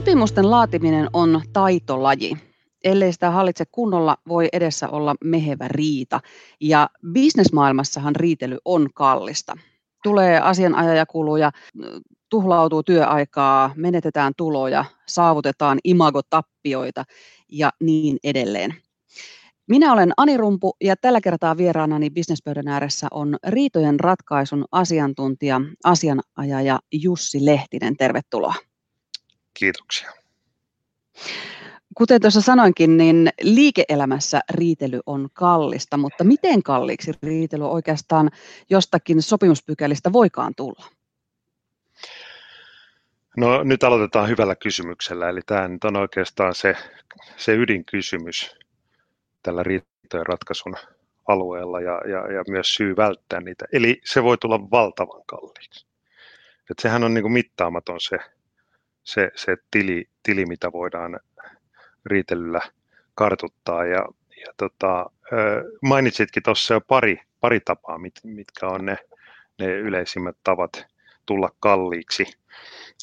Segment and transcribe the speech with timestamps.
[0.00, 2.36] Sopimusten laatiminen on taitolaji.
[2.84, 6.20] Ellei sitä hallitse kunnolla, voi edessä olla mehevä riita.
[6.60, 9.56] Ja bisnesmaailmassahan riitely on kallista.
[10.02, 11.50] Tulee asianajajakuluja,
[12.30, 17.04] tuhlautuu työaikaa, menetetään tuloja, saavutetaan imagotappioita
[17.52, 18.74] ja niin edelleen.
[19.68, 26.78] Minä olen Ani Rumpu ja tällä kertaa vieraanani bisnespöydän ääressä on riitojen ratkaisun asiantuntija, asianajaja
[26.92, 27.96] Jussi Lehtinen.
[27.96, 28.54] Tervetuloa.
[29.60, 30.10] Kiitoksia.
[31.96, 38.30] Kuten tuossa sanoinkin, niin liike-elämässä riitely on kallista, mutta miten kalliiksi riitely oikeastaan
[38.70, 40.86] jostakin sopimuspykälistä voikaan tulla?
[43.36, 46.74] No nyt aloitetaan hyvällä kysymyksellä, eli tämä nyt on oikeastaan se,
[47.36, 48.56] se ydinkysymys
[49.42, 50.76] tällä riitojen ratkaisun
[51.28, 53.64] alueella ja, ja, ja myös syy välttää niitä.
[53.72, 55.86] Eli se voi tulla valtavan kalliiksi.
[56.70, 58.18] Et sehän on niin kuin mittaamaton se,
[59.10, 61.20] se, se tili, tili, mitä voidaan
[62.06, 62.60] riitelyllä
[63.14, 63.84] kartuttaa.
[63.84, 65.10] Ja, ja tota,
[65.82, 68.96] mainitsitkin tuossa jo pari, pari tapaa, mit, mitkä on ne,
[69.58, 70.86] ne yleisimmät tavat
[71.26, 72.24] tulla kalliiksi.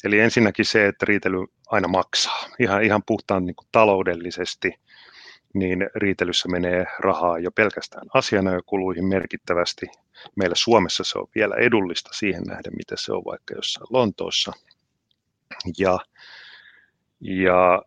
[0.04, 2.48] Eli ensinnäkin se, että riitely aina maksaa.
[2.58, 4.74] Ihan, ihan puhtaan niin kuin taloudellisesti
[5.54, 9.86] niin riitelyssä menee rahaa jo pelkästään asianajokuluihin merkittävästi.
[10.36, 14.52] Meillä Suomessa se on vielä edullista siihen nähden, mitä se on vaikka jossain Lontoossa.
[15.78, 15.98] Ja,
[17.20, 17.82] ja,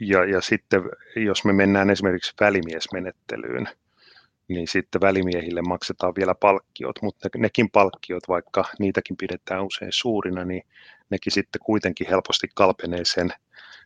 [0.00, 0.82] ja, ja sitten
[1.16, 3.68] jos me mennään esimerkiksi välimiesmenettelyyn,
[4.48, 10.62] niin sitten välimiehille maksetaan vielä palkkiot, mutta nekin palkkiot, vaikka niitäkin pidetään usein suurina, niin
[11.10, 13.32] nekin sitten kuitenkin helposti kalpenee sen,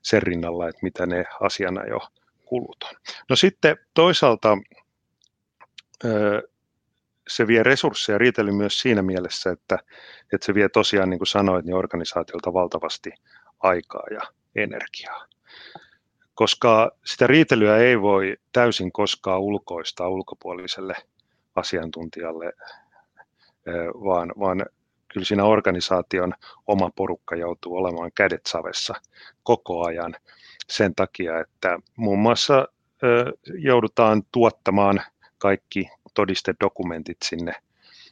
[0.02, 1.98] sen rinnalla, että mitä ne asiana jo
[2.44, 2.94] kulut on.
[3.30, 4.58] No sitten toisaalta
[7.28, 9.78] se vie resursseja riitely myös siinä mielessä, että,
[10.32, 13.10] että se vie tosiaan, niin kuin sanoit, niin organisaatiolta valtavasti
[13.60, 14.20] aikaa ja
[14.54, 15.26] energiaa.
[16.34, 20.94] Koska sitä riitelyä ei voi täysin koskaan ulkoistaa ulkopuoliselle
[21.54, 22.52] asiantuntijalle,
[24.04, 24.66] vaan, vaan
[25.12, 26.32] kyllä siinä organisaation
[26.66, 28.94] oma porukka joutuu olemaan kädet savessa
[29.42, 30.16] koko ajan
[30.68, 32.68] sen takia, että muun muassa
[33.58, 35.02] joudutaan tuottamaan
[35.38, 37.52] kaikki todistedokumentit sinne,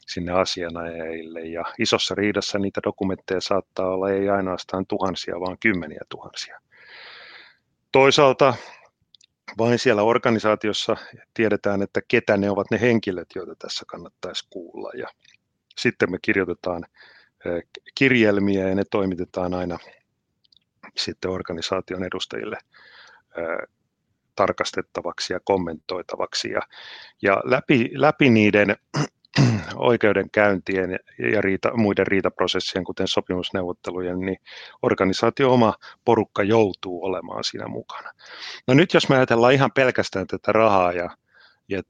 [0.07, 1.41] sinne asianajajille.
[1.41, 6.61] Ja isossa riidassa niitä dokumentteja saattaa olla ei ainoastaan tuhansia, vaan kymmeniä tuhansia.
[7.93, 8.55] Toisaalta
[9.59, 10.97] vain siellä organisaatiossa
[11.35, 14.91] tiedetään, että ketä ne ovat ne henkilöt, joita tässä kannattaisi kuulla.
[14.95, 15.09] Ja
[15.79, 16.85] sitten me kirjoitetaan
[17.95, 19.79] kirjelmiä ja ne toimitetaan aina
[20.97, 22.59] sitten organisaation edustajille
[24.37, 26.51] tarkastettavaksi ja kommentoitavaksi.
[26.51, 26.61] Ja,
[27.23, 28.77] ja läpi, läpi niiden
[29.77, 30.99] oikeudenkäyntien
[31.33, 34.39] ja riita, muiden riitaprosessien, kuten sopimusneuvottelujen, niin
[34.83, 38.11] organisaatio oma porukka joutuu olemaan siinä mukana.
[38.67, 41.11] No nyt jos me ajatellaan ihan pelkästään tätä rahaa ja,
[41.69, 41.83] ja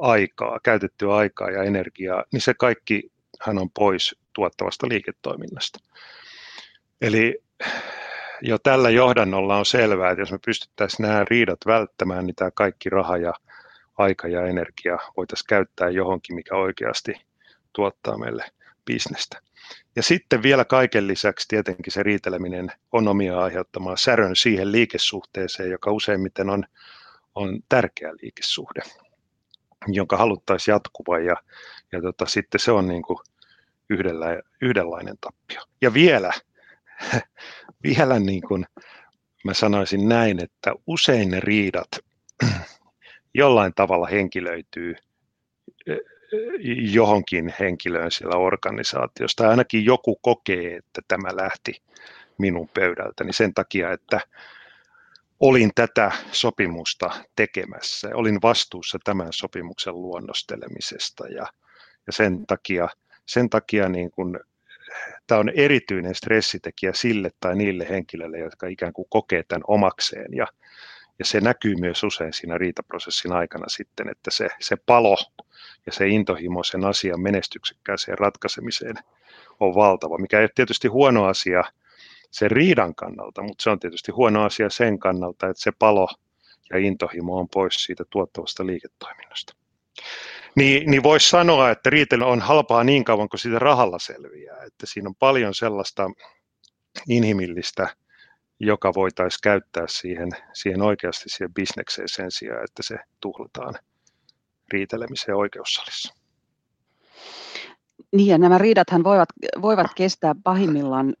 [0.00, 5.78] aikaa, käytettyä aikaa ja energiaa, niin se kaikki hän on pois tuottavasta liiketoiminnasta.
[7.00, 7.42] Eli
[8.42, 12.90] jo tällä johdannolla on selvää, että jos me pystyttäisiin nämä riidat välttämään, niin tämä kaikki
[12.90, 13.32] raha ja
[13.98, 17.12] aika ja energia voitaisiin käyttää johonkin, mikä oikeasti
[17.72, 18.44] tuottaa meille
[18.84, 19.40] bisnestä.
[19.96, 25.92] Ja sitten vielä kaiken lisäksi tietenkin se riiteleminen on omia aiheuttamaan särön siihen liikesuhteeseen, joka
[25.92, 26.64] useimmiten on,
[27.34, 28.80] on tärkeä liikesuhde,
[29.86, 31.36] jonka haluttaisiin jatkuva ja,
[31.92, 33.18] ja tota, sitten se on niin kuin
[33.90, 34.26] yhdellä,
[34.62, 35.62] yhdenlainen tappio.
[35.80, 36.32] Ja vielä
[37.84, 38.66] vielä niin kuin
[39.44, 41.88] mä sanoisin näin, että usein ne riidat
[43.34, 44.94] jollain tavalla henkilöityy
[46.92, 49.48] johonkin henkilöön siellä organisaatiosta.
[49.48, 51.82] Ainakin joku kokee, että tämä lähti
[52.38, 54.20] minun pöydältäni sen takia, että
[55.40, 58.10] olin tätä sopimusta tekemässä.
[58.14, 61.46] Olin vastuussa tämän sopimuksen luonnostelemisesta ja,
[62.06, 62.88] ja sen takia,
[63.26, 64.40] sen takia niin kuin
[65.26, 70.46] tämä on erityinen stressitekijä sille tai niille henkilöille, jotka ikään kuin kokee tämän omakseen ja,
[71.18, 75.16] ja se näkyy myös usein siinä riitaprosessin aikana sitten, että se, se palo
[75.86, 78.96] ja se intohimo sen asian menestyksekkääseen ratkaisemiseen
[79.60, 81.64] on valtava, mikä ei ole tietysti huono asia
[82.30, 86.08] sen riidan kannalta, mutta se on tietysti huono asia sen kannalta, että se palo
[86.70, 89.52] ja intohimo on pois siitä tuottavasta liiketoiminnasta.
[90.54, 94.56] Niin, niin voisi sanoa, että riitely on halpaa niin kauan kuin siitä rahalla selviää.
[94.56, 96.10] Että siinä on paljon sellaista
[97.08, 97.88] inhimillistä,
[98.60, 103.74] joka voitaisiin käyttää siihen, siihen oikeasti siihen bisnekseen sen sijaan, että se tuhlataan
[104.72, 106.14] riitelemiseen oikeussalissa.
[108.12, 109.28] Niin ja nämä riidathan voivat,
[109.62, 111.14] voivat kestää pahimmillaan ö,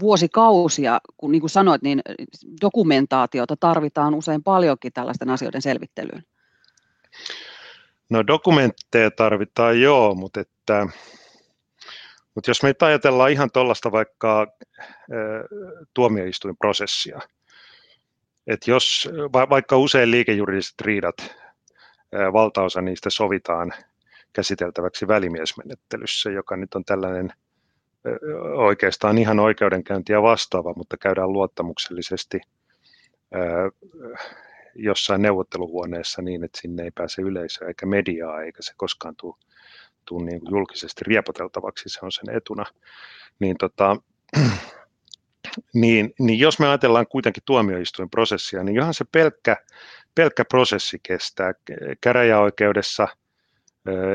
[0.00, 2.02] vuosikausia, kun niin kuin sanoit, niin
[2.60, 6.24] dokumentaatiota tarvitaan usein paljonkin tällaisten asioiden selvittelyyn.
[8.10, 10.86] No dokumentteja tarvitaan joo, mutta, että,
[12.34, 14.46] mutta jos me ajatellaan ihan tuollaista vaikka
[15.12, 15.16] ö,
[15.94, 17.20] tuomioistuinprosessia,
[18.46, 21.16] että jos vaikka usein liikejuridiset riidat,
[22.32, 23.72] valtaosa niistä sovitaan
[24.32, 27.32] käsiteltäväksi välimiesmenettelyssä, joka nyt on tällainen
[28.56, 32.40] oikeastaan ihan oikeudenkäyntiä vastaava, mutta käydään luottamuksellisesti
[34.76, 39.34] jossain neuvotteluhuoneessa niin, että sinne ei pääse yleisöä eikä mediaa, eikä se koskaan tule,
[40.04, 42.64] tule niin kuin julkisesti riepoteltavaksi, se on sen etuna.
[43.38, 43.96] Niin, tota,
[45.74, 49.56] niin, niin jos me ajatellaan kuitenkin tuomioistuinprosessia, niin johan se pelkkä,
[50.14, 51.52] pelkkä prosessi kestää.
[52.00, 53.08] Käräjäoikeudessa–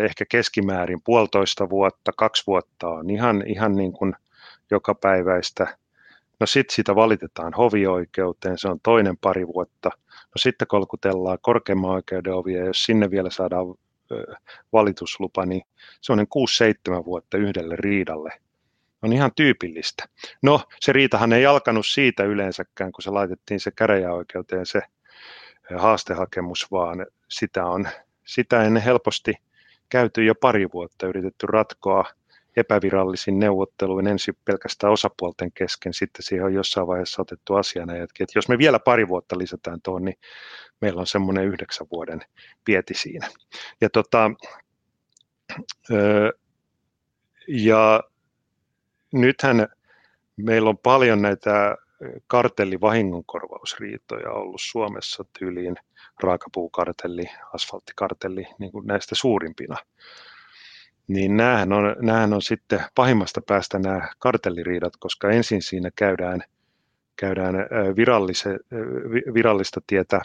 [0.05, 4.15] ehkä keskimäärin puolitoista vuotta, kaksi vuotta on ihan, ihan niin kuin
[4.71, 5.77] jokapäiväistä.
[6.39, 9.89] No sitten sitä valitetaan hovioikeuteen, se on toinen pari vuotta.
[10.05, 13.65] No sitten kolkutellaan korkeimman oikeuden ovia, jos sinne vielä saadaan
[14.73, 15.61] valituslupa, niin
[16.01, 18.29] se on 6-7 vuotta yhdelle riidalle.
[19.01, 20.05] On ihan tyypillistä.
[20.41, 24.81] No, se riitahan ei alkanut siitä yleensäkään, kun se laitettiin se käräjäoikeuteen se
[25.77, 27.87] haastehakemus, vaan sitä on
[28.25, 29.33] sitä ennen helposti
[29.89, 32.05] käyty jo pari vuotta, yritetty ratkoa
[32.57, 38.49] epävirallisin neuvotteluin ensin pelkästään osapuolten kesken, sitten siihen on jossain vaiheessa otettu asianajatkin, että jos
[38.49, 40.17] me vielä pari vuotta lisätään tuon, niin
[40.81, 42.21] meillä on semmoinen yhdeksän vuoden
[42.65, 43.27] pieti siinä.
[43.81, 44.31] Ja, tota,
[47.47, 48.03] ja
[49.13, 49.67] nythän
[50.35, 51.75] meillä on paljon näitä
[52.27, 55.75] kartellivahingonkorvausriitoja ollut Suomessa tyyliin
[56.23, 59.77] raakapuukartelli, asfalttikartelli niin kuin näistä suurimpina.
[61.09, 66.43] Niin näähän on, näähän on sitten pahimmasta päästä nämä kartelliriidat, koska ensin siinä käydään,
[67.15, 67.55] käydään
[69.33, 70.21] virallista tietä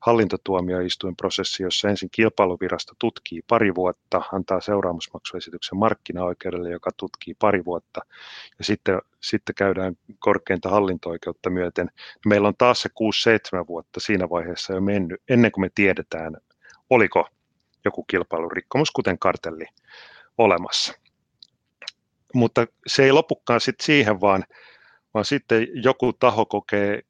[0.00, 8.00] hallintotuomioistuinprosessi, jossa ensin kilpailuvirasto tutkii pari vuotta, antaa seuraamusmaksuesityksen markkinaoikeudelle, joka tutkii pari vuotta,
[8.58, 11.90] ja sitten, sitten käydään korkeinta hallinto-oikeutta myöten.
[12.26, 12.88] Meillä on taas se
[13.62, 16.36] 6-7 vuotta siinä vaiheessa jo mennyt, ennen kuin me tiedetään,
[16.90, 17.28] oliko
[17.84, 19.66] joku kilpailurikkomus, kuten kartelli,
[20.38, 20.94] olemassa.
[22.34, 24.44] Mutta se ei lopukaan sitten siihen, vaan
[25.16, 27.02] vaan sitten joku taho kokee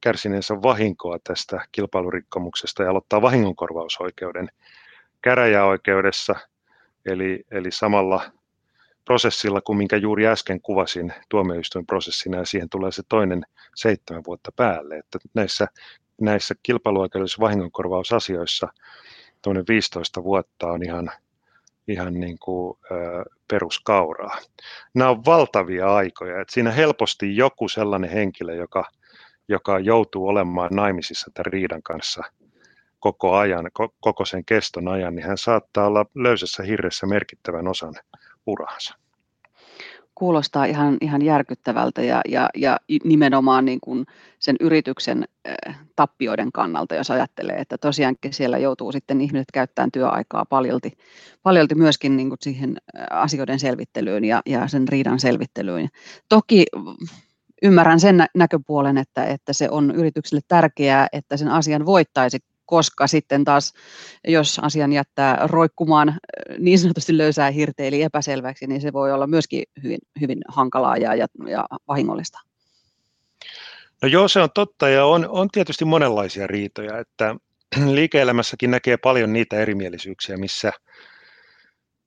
[0.00, 4.48] kärsineensä vahinkoa tästä kilpailurikkomuksesta ja aloittaa vahingonkorvausoikeuden
[5.22, 6.34] käräjäoikeudessa,
[7.06, 8.22] eli, eli samalla
[9.04, 13.42] prosessilla kuin minkä juuri äsken kuvasin tuomioistuinprosessina, ja siihen tulee se toinen
[13.74, 14.98] seitsemän vuotta päälle.
[14.98, 15.68] Että näissä,
[16.20, 18.68] näissä kilpailuoikeudellisissa vahingonkorvausasioissa
[19.42, 21.10] tuommoinen 15 vuotta on ihan,
[21.90, 22.78] ihan niin kuin,
[23.50, 24.38] peruskauraa.
[24.94, 28.84] Nämä on valtavia aikoja, että siinä helposti joku sellainen henkilö, joka,
[29.48, 32.22] joka joutuu olemaan naimisissa tämän riidan kanssa
[32.98, 33.70] koko ajan,
[34.00, 37.94] koko sen keston ajan, niin hän saattaa olla löysässä hirressä merkittävän osan
[38.46, 38.99] uraansa
[40.20, 44.06] kuulostaa ihan, ihan järkyttävältä ja, ja, ja nimenomaan niin kuin
[44.38, 50.44] sen yrityksen äh, tappioiden kannalta, jos ajattelee, että tosiaankin siellä joutuu sitten ihmiset käyttämään työaikaa
[50.44, 50.92] paljolti,
[51.42, 52.76] paljolti myöskin niin kuin siihen
[53.10, 55.88] asioiden selvittelyyn ja, ja sen riidan selvittelyyn.
[56.28, 56.66] Toki
[57.62, 62.38] ymmärrän sen näköpuolen, että, että se on yritykselle tärkeää, että sen asian voittaisi
[62.70, 63.72] koska sitten taas,
[64.28, 66.16] jos asian jättää roikkumaan äh,
[66.58, 71.14] niin sanotusti löysää hirteen eli epäselväksi, niin se voi olla myöskin hyvin, hyvin hankalaa ja,
[71.14, 72.38] ja, ja vahingollista.
[74.02, 77.34] No joo, se on totta ja on, on tietysti monenlaisia riitoja, että
[77.96, 80.72] liike-elämässäkin näkee paljon niitä erimielisyyksiä, missä,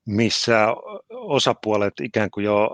[0.06, 0.66] missä
[1.10, 2.70] osapuolet ikään kuin jo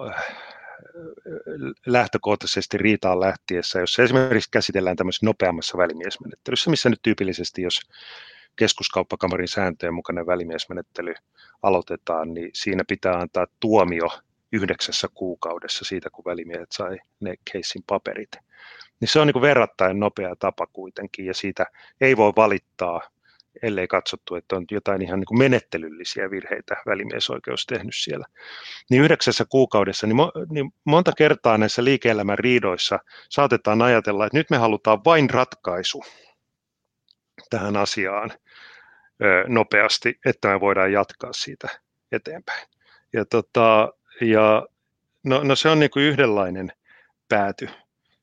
[1.87, 7.81] lähtökohtaisesti riitaan lähtiessä, jos esimerkiksi käsitellään tämmöisessä nopeammassa välimiesmenettelyssä, missä nyt tyypillisesti, jos
[8.57, 11.15] keskuskauppakamarin sääntöjen mukainen välimiesmenettely
[11.63, 14.09] aloitetaan, niin siinä pitää antaa tuomio
[14.53, 18.31] yhdeksässä kuukaudessa siitä, kun välimiehet sai ne keissin paperit.
[19.01, 21.67] Niin se on niin verrattain nopea tapa kuitenkin, ja siitä
[22.01, 23.01] ei voi valittaa
[23.63, 28.27] ellei katsottu, että on jotain ihan niin kuin menettelyllisiä virheitä välimiesoikeus tehnyt siellä.
[28.91, 34.51] Niin yhdeksässä kuukaudessa, niin, mo, niin monta kertaa näissä liike-elämän riidoissa saatetaan ajatella, että nyt
[34.51, 36.05] me halutaan vain ratkaisu
[37.51, 38.31] tähän asiaan
[39.23, 41.69] ö, nopeasti, että me voidaan jatkaa siitä
[42.13, 42.69] eteenpäin.
[43.13, 44.67] Ja, tota, ja
[45.25, 46.73] no, no se on niin kuin yhdenlainen
[47.29, 47.69] pääty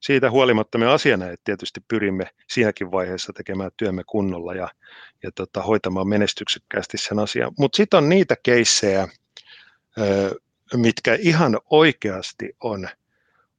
[0.07, 4.69] siitä huolimatta me asianajat tietysti pyrimme siinäkin vaiheessa tekemään työmme kunnolla ja,
[5.23, 7.51] ja tota, hoitamaan menestyksekkäästi sen asian.
[7.59, 9.07] Mutta sitten on niitä keissejä,
[10.73, 12.89] mitkä ihan oikeasti on,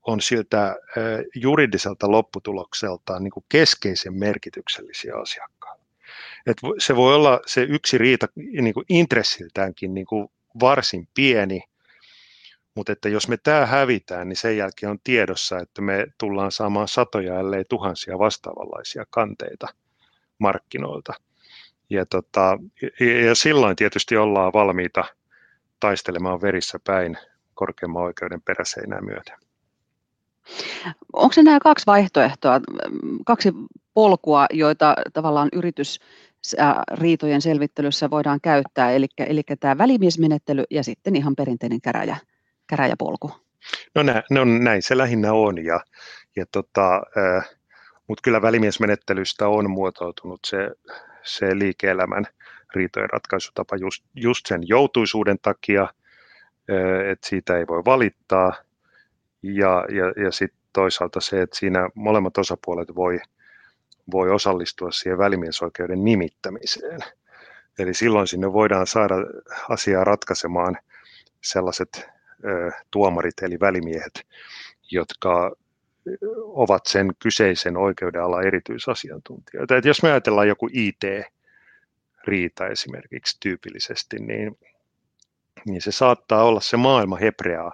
[0.07, 0.77] on siltä
[1.35, 5.85] juridiselta lopputulokseltaan niin kuin keskeisen merkityksellisiä asiakkaille.
[6.47, 10.29] Et se voi olla se yksi riita niin kuin intressiltäänkin niin kuin
[10.61, 11.63] varsin pieni,
[12.79, 16.89] mutta että jos me tämä hävitään, niin sen jälkeen on tiedossa, että me tullaan saamaan
[16.89, 19.67] satoja, ellei tuhansia vastaavanlaisia kanteita
[20.39, 21.13] markkinoilta.
[21.91, 22.59] Ja, tota,
[23.27, 25.05] ja silloin tietysti ollaan valmiita
[25.81, 27.19] taistelemaan verissä päin
[27.55, 29.37] korkeimman oikeuden peräseinää myöten.
[31.13, 32.61] Onko se nämä kaksi vaihtoehtoa,
[33.27, 33.53] kaksi
[33.95, 36.01] polkua, joita tavallaan yritys
[36.93, 42.17] riitojen selvittelyssä voidaan käyttää, eli, eli tämä välimiesmenettely ja sitten ihan perinteinen käräjä,
[42.69, 43.33] käräjäpolku?
[43.95, 45.81] No, nä, no näin se lähinnä on, ja,
[46.37, 47.51] ja tota, äh,
[48.07, 50.71] mutta kyllä välimiesmenettelystä on muotoutunut se,
[51.23, 52.25] se liike-elämän
[52.75, 55.89] riitojen ratkaisutapa just, just sen joutuisuuden takia,
[57.11, 58.53] että siitä ei voi valittaa,
[59.43, 63.21] ja, ja, ja sitten toisaalta se, että siinä molemmat osapuolet voi,
[64.13, 67.01] voi osallistua siihen välimiesoikeuden nimittämiseen.
[67.79, 69.15] Eli silloin sinne voidaan saada
[69.69, 70.79] asiaa ratkaisemaan
[71.41, 72.09] sellaiset
[72.91, 74.27] tuomarit eli välimiehet,
[74.91, 75.53] jotka
[76.45, 79.77] ovat sen kyseisen oikeuden ala erityisasiantuntijoita.
[79.77, 84.59] Et jos me ajatellaan joku IT-riita esimerkiksi tyypillisesti, niin,
[85.67, 87.73] niin se saattaa olla se maailma hebreaa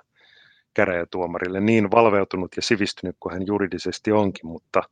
[0.75, 4.83] käräjätuomarille niin valveutunut ja sivistynyt kuin hän juridisesti onkin, mutta,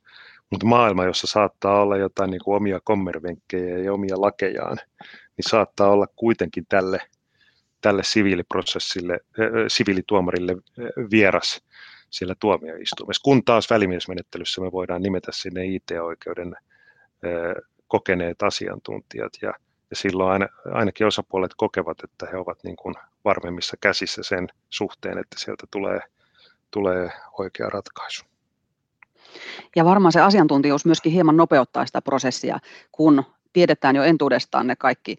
[0.50, 4.76] mutta maailma, jossa saattaa olla jotain niin kuin omia kommervenkkejä ja omia lakejaan,
[5.37, 7.00] niin saattaa olla kuitenkin tälle,
[7.83, 9.21] tälle siviiliprosessille,
[9.69, 10.57] siviilituomarille
[11.11, 11.62] vieras
[12.11, 16.57] siellä tuomioistuimessa, kun taas välimiesmenettelyssä me voidaan nimetä sinne IT-oikeuden
[17.89, 19.55] kokeneet asiantuntijat ja,
[19.91, 25.19] ja silloin aina, ainakin osapuolet kokevat, että he ovat niin kuin varmemmissa käsissä sen suhteen,
[25.19, 26.01] että sieltä tulee,
[26.71, 28.25] tulee oikea ratkaisu.
[29.77, 32.59] Ja varmaan se asiantuntijuus myöskin hieman nopeuttaa sitä prosessia,
[32.93, 35.17] kun tiedetään jo entuudestaan ne kaikki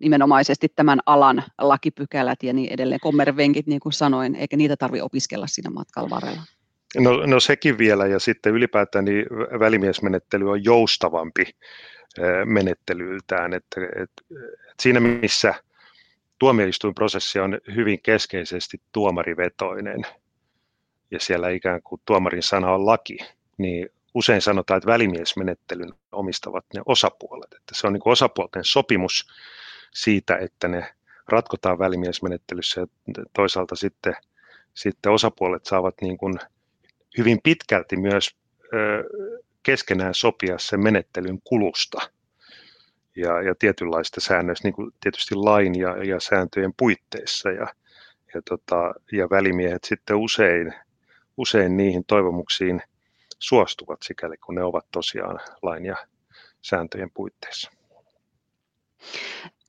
[0.00, 5.46] nimenomaisesti tämän alan lakipykälät ja niin edelleen, kommervenkit niin kuin sanoin, eikä niitä tarvitse opiskella
[5.46, 6.42] siinä matkalla varrella.
[6.98, 9.26] No, no sekin vielä, ja sitten ylipäätään niin
[9.60, 11.44] välimiesmenettely on joustavampi
[12.44, 15.54] menettelyltään, että, että, että siinä missä
[16.38, 20.02] tuomioistuinprosessi on hyvin keskeisesti tuomarivetoinen,
[21.10, 23.18] ja siellä ikään kuin tuomarin sana on laki,
[23.58, 27.52] niin usein sanotaan, että välimiesmenettelyn omistavat ne osapuolet.
[27.52, 29.26] Että se on niin kuin osapuolten sopimus
[29.94, 30.94] siitä, että ne
[31.28, 32.86] ratkotaan välimiesmenettelyssä ja
[33.32, 34.14] toisaalta sitten,
[34.74, 36.34] sitten osapuolet saavat niin kuin
[37.18, 38.36] hyvin pitkälti myös
[38.74, 39.04] ö,
[39.62, 41.98] keskenään sopia sen menettelyn kulusta
[43.16, 47.50] ja, ja tietynlaista säännöistä, niin kuin tietysti lain ja, ja sääntöjen puitteissa.
[47.50, 47.66] Ja,
[48.34, 50.74] ja, tota, ja välimiehet sitten usein,
[51.36, 52.82] usein niihin toivomuksiin–
[53.38, 55.96] suostuvat sikäli kun ne ovat tosiaan lain ja
[56.62, 57.70] sääntöjen puitteissa.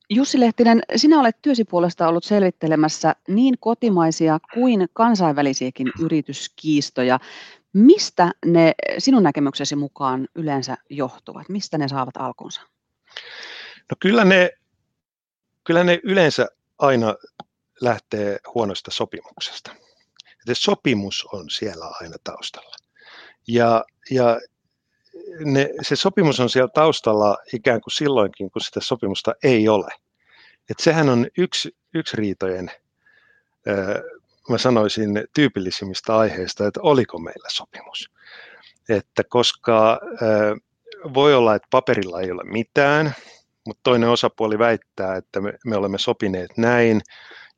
[0.09, 7.19] Jussi Lehtinen, sinä olet työsi puolesta ollut selvittelemässä niin kotimaisia kuin kansainvälisiäkin yrityskiistoja.
[7.73, 11.49] Mistä ne sinun näkemyksesi mukaan yleensä johtuvat?
[11.49, 12.61] Mistä ne saavat alkunsa?
[13.89, 14.49] No kyllä ne,
[15.63, 16.47] kyllä ne yleensä
[16.79, 17.15] aina
[17.81, 19.71] lähtee huonosta sopimuksesta.
[20.53, 22.75] Sopimus on siellä aina taustalla.
[23.47, 24.39] Ja, ja
[25.45, 29.87] ne, se sopimus on siellä taustalla ikään kuin silloinkin, kun sitä sopimusta ei ole.
[30.69, 32.71] Et sehän on yksi, yksi riitojen,
[34.49, 38.11] mä sanoisin, tyypillisimmistä aiheista, että oliko meillä sopimus.
[38.89, 39.99] Että koska
[41.13, 43.15] voi olla, että paperilla ei ole mitään,
[43.65, 47.01] mutta toinen osapuoli väittää, että me, me olemme sopineet näin,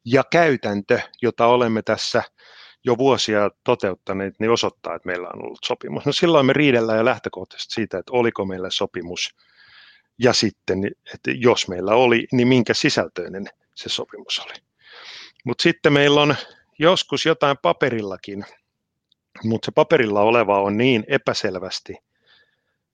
[0.06, 2.24] ja käytäntö, jota olemme tässä–
[2.84, 6.06] jo vuosia toteuttaneet, niin osoittaa, että meillä on ollut sopimus.
[6.06, 9.36] No silloin me riidellään jo lähtökohtaisesti siitä, että oliko meillä sopimus,
[10.20, 13.46] ja sitten, että jos meillä oli, niin minkä sisältöinen
[13.76, 14.54] se sopimus oli.
[15.46, 16.36] Mutta sitten meillä on
[16.80, 18.46] joskus jotain paperillakin,
[19.44, 21.96] mutta se paperilla oleva on niin epäselvästi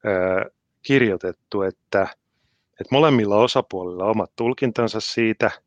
[0.05, 0.51] ö,
[0.81, 2.07] kirjoitettu, että,
[2.81, 5.51] että molemmilla osapuolilla omat tulkintansa siitä–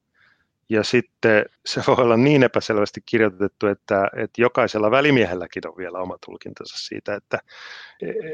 [0.69, 6.19] ja sitten se voi olla niin epäselvästi kirjoitettu, että, että jokaisella välimiehelläkin on vielä oma
[6.27, 7.39] tulkintansa siitä, että,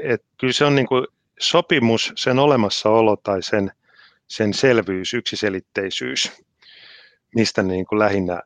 [0.03, 1.07] että kyllä se on niin kuin
[1.39, 3.71] sopimus, sen olemassaolo tai sen,
[4.27, 6.33] sen selvyys, yksiselitteisyys,
[7.35, 8.43] mistä niin kuin lähinnä,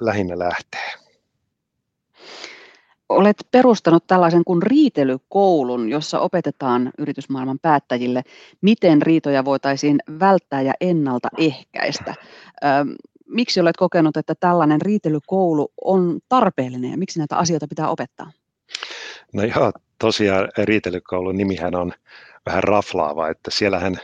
[0.00, 0.92] lähinnä lähtee.
[3.08, 8.22] Olet perustanut tällaisen kuin riitelykoulun, jossa opetetaan yritysmaailman päättäjille,
[8.60, 12.14] miten riitoja voitaisiin välttää ja ennaltaehkäistä
[13.28, 18.32] miksi olet kokenut, että tällainen riitelykoulu on tarpeellinen ja miksi näitä asioita pitää opettaa?
[19.32, 21.92] No joo, tosiaan riitelykoulun nimihän on
[22.46, 24.00] vähän raflaava, että siellähän,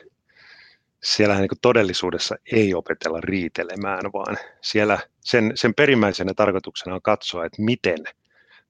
[1.03, 7.63] siellähän niin todellisuudessa ei opetella riitelemään, vaan siellä sen, sen perimmäisenä tarkoituksena on katsoa, että
[7.63, 7.99] miten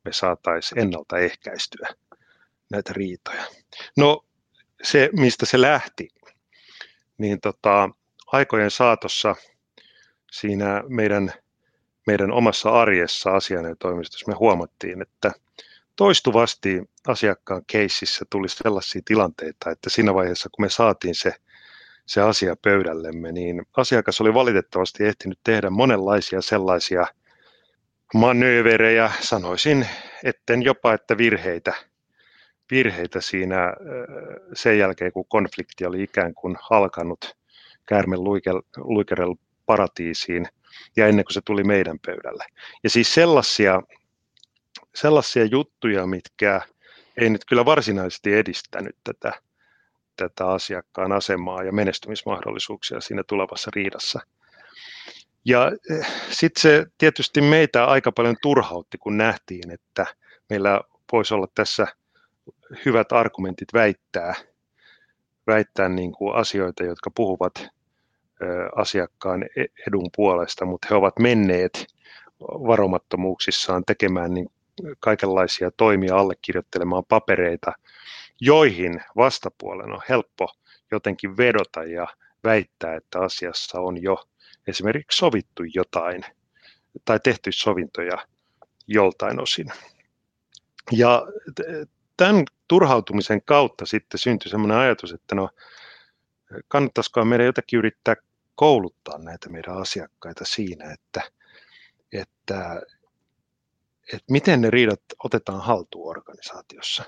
[0.05, 1.89] me saataisiin ennaltaehkäistyä
[2.71, 3.45] näitä riitoja.
[3.97, 4.25] No
[4.83, 6.09] se, mistä se lähti,
[7.19, 7.91] niin tota,
[8.27, 9.37] aikojen saatossa
[10.33, 11.33] siinä meidän,
[12.07, 15.33] meidän omassa arjessa asianajan toimistossa me huomattiin, että
[15.97, 21.35] toistuvasti asiakkaan keississä tuli sellaisia tilanteita, että siinä vaiheessa kun me saatiin se,
[22.07, 27.07] se asia pöydällemme, niin asiakas oli valitettavasti ehtinyt tehdä monenlaisia sellaisia
[28.15, 29.87] manööverejä, sanoisin,
[30.25, 31.75] etten jopa että virheitä,
[32.71, 33.75] virheitä siinä
[34.55, 37.37] sen jälkeen, kun konflikti oli ikään kuin alkanut
[37.87, 38.25] käärmen
[38.77, 39.37] luikerella
[39.73, 40.49] paratiisiin
[40.97, 42.47] ja ennen kuin se tuli meidän pöydälle.
[42.85, 43.83] Ja siis sellaisia,
[44.95, 46.61] sellaisia juttuja, mitkä
[47.17, 49.33] ei nyt kyllä varsinaisesti edistänyt tätä,
[50.17, 54.21] tätä asiakkaan asemaa ja menestymismahdollisuuksia siinä tulevassa riidassa.
[55.45, 60.07] Ja eh, sitten se tietysti meitä aika paljon turhautti, kun nähtiin, että
[60.51, 60.81] meillä
[61.13, 61.87] voisi olla tässä
[62.85, 64.35] hyvät argumentit väittää,
[65.47, 67.69] väittää niin kuin asioita, jotka puhuvat
[68.77, 71.87] asiakkaan e-, edun puolesta, mutta he ovat menneet
[72.41, 74.49] varomattomuuksissaan tekemään niin
[75.01, 77.73] kaikenlaisia toimia, allekirjoittelemaan papereita,
[78.41, 80.49] joihin vastapuolen on helppo
[80.91, 82.07] jotenkin vedota ja
[82.45, 84.25] väittää, että asiassa on jo
[84.67, 86.25] esimerkiksi sovittu jotain
[87.05, 88.19] tai tehty sovintoja
[88.87, 89.67] joltain osin.
[90.91, 91.23] Ja
[92.17, 95.49] tämän turhautumisen kautta sitten syntyi sellainen ajatus, että no
[96.69, 98.17] kannattaisiko meidän jotakin yrittää
[98.55, 101.23] kouluttaa näitä meidän asiakkaita siinä, että,
[102.13, 102.83] että,
[104.13, 107.05] että miten ne riidat otetaan haltuun organisaatiossa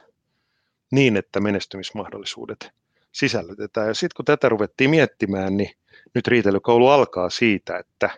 [0.90, 2.70] niin, että menestymismahdollisuudet
[3.12, 3.88] sisällytetään.
[3.88, 5.70] Ja sitten kun tätä ruvettiin miettimään, niin
[6.14, 8.10] nyt riitelykoulu alkaa siitä, että,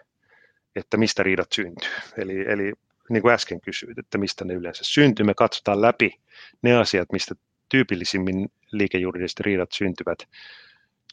[0.77, 1.91] että mistä riidat syntyy.
[2.17, 2.73] Eli, eli
[3.11, 5.27] niin kuin äsken kysyit, että mistä ne yleensä syntyy.
[5.27, 6.21] Me katsotaan läpi
[6.63, 7.35] ne asiat, mistä
[7.69, 10.19] tyypillisimmin liikejuridiset riidat syntyvät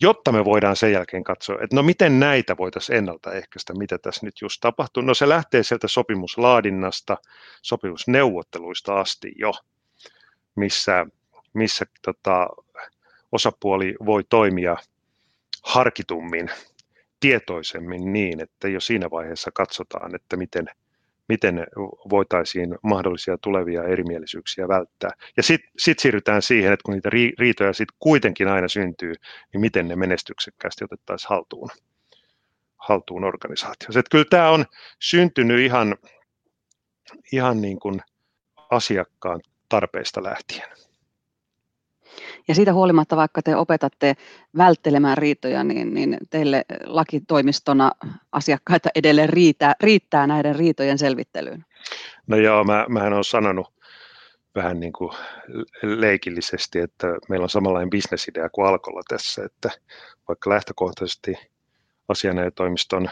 [0.01, 4.41] jotta me voidaan sen jälkeen katsoa, että no miten näitä voitaisiin ennaltaehkäistä, mitä tässä nyt
[4.41, 5.03] just tapahtuu.
[5.03, 7.17] No se lähtee sieltä sopimuslaadinnasta,
[7.62, 9.53] sopimusneuvotteluista asti jo,
[10.56, 11.06] missä,
[11.53, 12.47] missä tota,
[13.32, 14.77] osapuoli voi toimia
[15.63, 16.49] harkitummin,
[17.19, 20.69] tietoisemmin niin, että jo siinä vaiheessa katsotaan, että miten–
[21.29, 21.67] miten
[22.09, 25.12] voitaisiin mahdollisia tulevia erimielisyyksiä välttää.
[25.38, 27.09] Ja sitten sit siirrytään siihen, että kun niitä
[27.39, 29.13] riitoja sitten kuitenkin aina syntyy,
[29.53, 31.69] niin miten ne menestyksekkäästi otettaisiin haltuun,
[32.77, 33.99] haltuun organisaatiossa.
[33.99, 34.65] Että kyllä tämä on
[34.99, 35.95] syntynyt ihan,
[37.31, 38.01] ihan niin kuin
[38.69, 40.83] asiakkaan tarpeista lähtien.
[42.47, 44.15] Ja siitä huolimatta, vaikka te opetatte
[44.58, 47.91] välttelemään riitoja, niin, niin teille lakitoimistona
[48.32, 51.65] asiakkaita edelleen riittää, riittää näiden riitojen selvittelyyn?
[52.28, 53.73] No joo, mä, mähän olen sanonut
[54.56, 55.12] vähän niin kuin
[55.84, 59.69] leikillisesti, että meillä on samanlainen bisnesidea kuin Alkolla tässä, että
[60.28, 61.36] vaikka lähtökohtaisesti
[62.08, 63.10] asianajotoimiston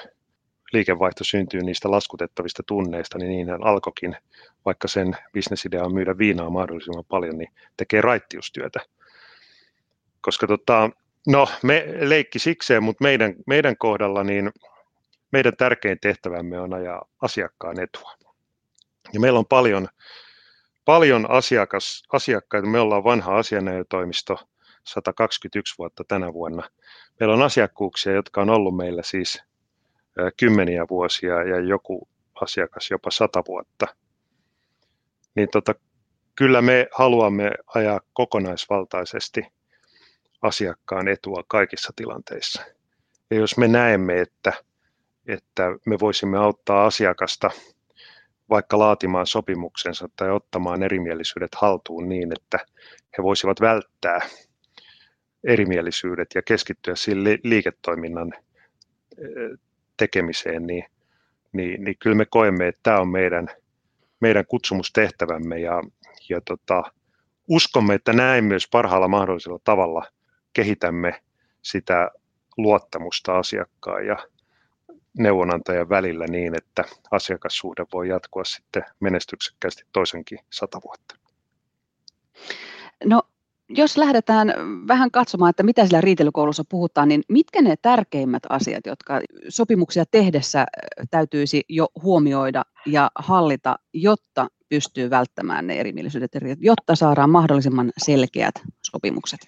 [0.73, 4.15] liikevaihto syntyy niistä laskutettavista tunneista, niin niin alkokin,
[4.65, 8.79] vaikka sen bisnesidea on myydä viinaa mahdollisimman paljon, niin tekee raittiustyötä
[10.21, 10.89] koska tota,
[11.27, 14.51] no me leikki sikseen, mutta meidän, meidän kohdalla niin
[15.31, 18.11] meidän tärkein tehtävämme on ajaa asiakkaan etua.
[19.13, 19.87] Ja meillä on paljon,
[20.85, 24.39] paljon asiakas, asiakkaita, me ollaan vanha asianajotoimisto,
[24.83, 26.69] 121 vuotta tänä vuonna.
[27.19, 29.43] Meillä on asiakkuuksia, jotka on ollut meillä siis
[30.37, 32.07] kymmeniä vuosia ja joku
[32.41, 33.87] asiakas jopa sata vuotta.
[35.35, 35.75] Niin tota,
[36.35, 39.41] kyllä me haluamme ajaa kokonaisvaltaisesti
[40.41, 42.61] asiakkaan etua kaikissa tilanteissa.
[43.31, 44.53] Ja jos me näemme, että,
[45.27, 47.51] että me voisimme auttaa asiakasta
[48.49, 52.59] vaikka laatimaan sopimuksensa tai ottamaan erimielisyydet haltuun niin, että
[53.17, 54.19] he voisivat välttää
[55.43, 58.33] erimielisyydet ja keskittyä sille liiketoiminnan
[60.01, 60.85] tekemiseen, niin,
[61.53, 63.47] niin, niin kyllä me koemme, että tämä on meidän,
[64.19, 65.83] meidän kutsumustehtävämme ja,
[66.29, 66.83] ja tota,
[67.47, 70.03] uskomme, että näin myös parhaalla mahdollisella tavalla–
[70.53, 71.21] kehitämme
[71.61, 72.11] sitä
[72.57, 74.17] luottamusta asiakkaan ja
[75.17, 81.15] neuvonantajan välillä niin, että asiakassuhde voi jatkua sitten menestyksekkäästi toisenkin sata vuotta.
[83.05, 83.21] No
[83.77, 84.53] jos lähdetään
[84.87, 90.65] vähän katsomaan, että mitä siellä riitelykoulussa puhutaan, niin mitkä ne tärkeimmät asiat, jotka sopimuksia tehdessä
[91.11, 99.39] täytyisi jo huomioida ja hallita, jotta pystyy välttämään ne erimielisyydet, jotta saadaan mahdollisimman selkeät sopimukset?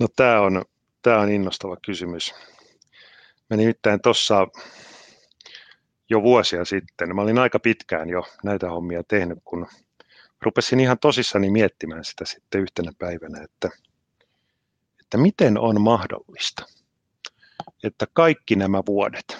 [0.00, 0.62] No tämä on,
[1.02, 2.34] tämä on innostava kysymys.
[3.50, 4.46] Mä nimittäin tuossa
[6.10, 9.66] jo vuosia sitten, mä olin aika pitkään jo näitä hommia tehnyt, kun
[10.42, 13.70] rupesin ihan tosissani miettimään sitä sitten yhtenä päivänä, että,
[15.00, 16.66] että miten on mahdollista,
[17.84, 19.38] että kaikki nämä vuodet,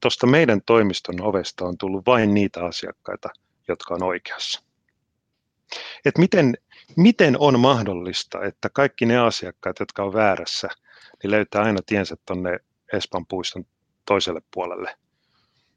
[0.00, 3.28] tuosta meidän toimiston ovesta on tullut vain niitä asiakkaita,
[3.68, 4.62] jotka on oikeassa.
[6.04, 6.54] Että miten,
[6.96, 10.68] miten on mahdollista, että kaikki ne asiakkaat, jotka on väärässä,
[11.22, 12.58] niin löytää aina tiensä tuonne
[12.92, 13.64] Espan puiston
[14.06, 14.96] toiselle puolelle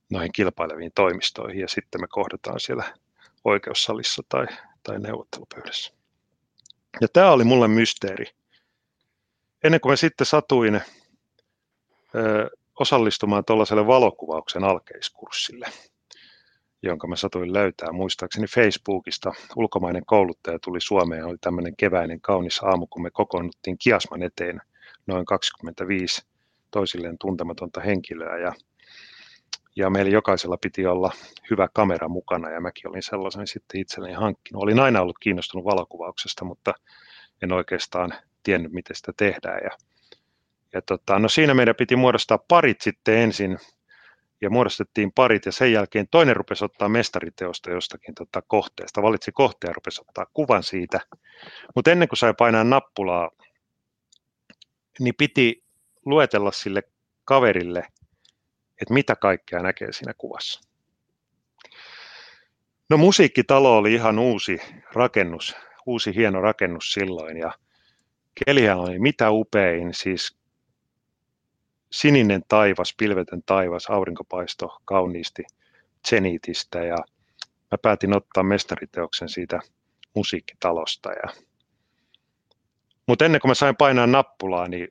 [0.10, 2.98] noihin kilpaileviin toimistoihin ja sitten me kohdataan siellä
[3.46, 4.46] oikeussalissa tai,
[4.84, 5.94] tai neuvottelupöydässä.
[7.02, 8.26] Ja tämä oli mulle mysteeri.
[9.64, 15.68] Ennen kuin mä sitten satuin ö, osallistumaan tuollaiselle valokuvauksen alkeiskurssille,
[16.84, 19.32] jonka mä satuin löytää muistaakseni Facebookista.
[19.56, 24.62] Ulkomainen kouluttaja tuli Suomeen, oli tämmöinen keväinen kaunis aamu, kun me kokoonnuttiin Kiasman eteen
[25.08, 26.22] noin 25
[26.72, 28.54] toisilleen tuntematonta henkilöä ja
[29.76, 31.12] ja meillä jokaisella piti olla
[31.50, 34.64] hyvä kamera mukana ja mäkin olin sellaisen sitten itselleni hankkinut.
[34.64, 36.74] Olin aina ollut kiinnostunut valokuvauksesta, mutta
[37.42, 39.60] en oikeastaan tiennyt, miten sitä tehdään.
[39.64, 39.70] Ja,
[40.74, 43.58] ja tota, no siinä meidän piti muodostaa parit sitten ensin
[44.42, 49.70] ja muodostettiin parit ja sen jälkeen toinen rupesi ottaa mestariteosta jostakin tota kohteesta, valitsi kohteen
[49.70, 51.00] ja rupesi ottaa kuvan siitä.
[51.76, 53.32] Mutta ennen kuin sai painaa nappulaa,
[55.00, 55.64] niin piti
[56.06, 56.84] luetella sille
[57.26, 57.88] kaverille–
[58.82, 60.62] että mitä kaikkea näkee siinä kuvassa.
[62.90, 64.62] No musiikkitalo oli ihan uusi
[64.94, 67.52] rakennus, uusi hieno rakennus silloin ja
[68.46, 70.38] kelihän oli mitä upein, siis
[71.92, 75.44] sininen taivas, pilvetön taivas, aurinkopaisto kauniisti
[76.10, 76.98] Zenitistä ja
[77.72, 79.60] mä päätin ottaa mestariteoksen siitä
[80.16, 81.12] musiikkitalosta.
[81.12, 81.34] Ja...
[83.08, 84.88] Mutta ennen kuin mä sain painaa nappulaa, niin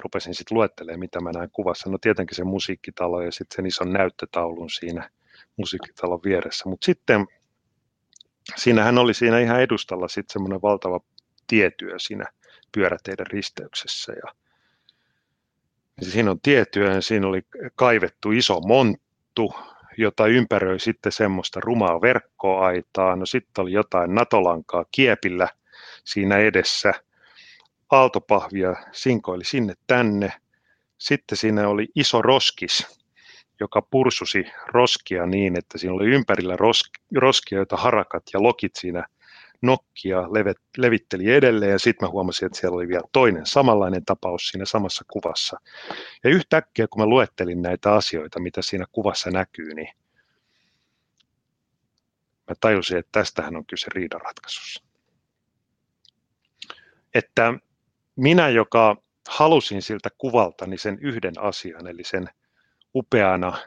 [0.00, 1.90] rupesin sitten luettelemaan, mitä mä näin kuvassa.
[1.90, 5.10] No tietenkin se musiikkitalo ja sitten sen ison näyttötaulun siinä
[5.56, 6.68] musiikkitalon vieressä.
[6.68, 7.26] Mutta sitten
[8.56, 11.00] siinähän oli siinä ihan edustalla sitten semmoinen valtava
[11.46, 12.24] tietyö siinä
[12.72, 14.12] pyöräteiden risteyksessä.
[14.12, 14.32] Ja
[16.02, 17.42] siinä on tietyö ja siinä oli
[17.74, 19.54] kaivettu iso monttu,
[19.98, 23.16] jota ympäröi sitten semmoista rumaa verkkoaitaa.
[23.16, 25.48] No sitten oli jotain natolankaa kiepillä
[26.04, 26.92] siinä edessä–
[27.90, 30.32] aaltopahvia sinkoili sinne tänne.
[30.98, 33.00] Sitten siinä oli iso roskis,
[33.60, 36.56] joka pursusi roskia niin, että siinä oli ympärillä
[37.14, 39.06] roskia, joita harakat ja lokit siinä
[39.62, 40.22] nokkia
[40.78, 45.04] levitteli edelleen ja sitten mä huomasin, että siellä oli vielä toinen samanlainen tapaus siinä samassa
[45.12, 45.60] kuvassa.
[46.24, 49.88] Ja yhtäkkiä kun mä luettelin näitä asioita, mitä siinä kuvassa näkyy, niin
[52.48, 54.84] mä tajusin, että tästähän on kyse riidanratkaisussa.
[57.14, 57.54] Että
[58.16, 58.96] minä, joka
[59.28, 62.28] halusin siltä kuvalta niin sen yhden asian, eli sen
[62.94, 63.58] upeana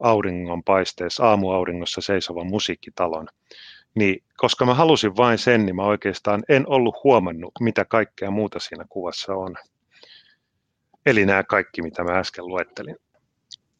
[0.00, 3.28] auringonpaisteessa, aamuauringossa seisovan musiikkitalon,
[3.94, 8.58] niin koska mä halusin vain sen, niin mä oikeastaan en ollut huomannut, mitä kaikkea muuta
[8.58, 9.54] siinä kuvassa on.
[11.06, 12.96] Eli nämä kaikki, mitä mä äsken luettelin.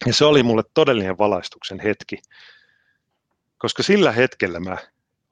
[0.07, 2.19] Ja se oli mulle todellinen valaistuksen hetki,
[3.59, 4.77] koska sillä hetkellä mä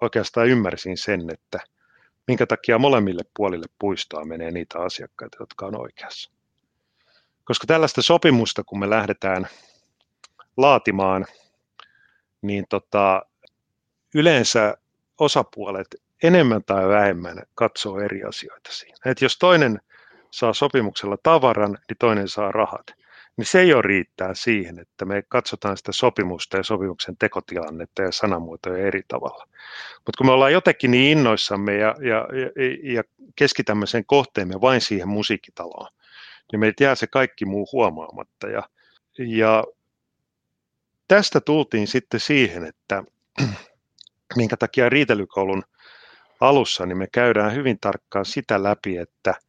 [0.00, 1.58] oikeastaan ymmärsin sen, että–
[2.28, 6.30] minkä takia molemmille puolille puistoa menee niitä asiakkaita, jotka on oikeassa.
[7.44, 9.48] Koska tällaista sopimusta, kun me lähdetään
[10.56, 11.26] laatimaan,
[12.42, 13.22] niin tota,
[14.14, 14.76] yleensä
[15.18, 15.86] osapuolet
[16.22, 18.96] enemmän tai vähemmän katsoo eri asioita siinä.
[19.06, 19.80] Et jos toinen
[20.30, 23.01] saa sopimuksella tavaran, niin toinen saa rahat
[23.36, 28.86] niin se jo riittää siihen, että me katsotaan sitä sopimusta ja sopimuksen tekotilannetta ja sanamuotoja
[28.86, 29.46] eri tavalla.
[29.94, 33.02] Mutta kun me ollaan jotenkin niin innoissamme ja, ja, ja, ja
[33.36, 35.88] keskitämme sen kohteemme vain siihen musiikkitaloon,
[36.52, 38.48] niin meitä jää se kaikki muu huomaamatta.
[38.48, 38.62] Ja,
[39.18, 39.64] ja
[41.08, 43.04] tästä tultiin sitten siihen, että
[44.36, 45.62] minkä takia riitelykoulun
[46.40, 49.34] alussa niin me käydään hyvin tarkkaan sitä läpi, että–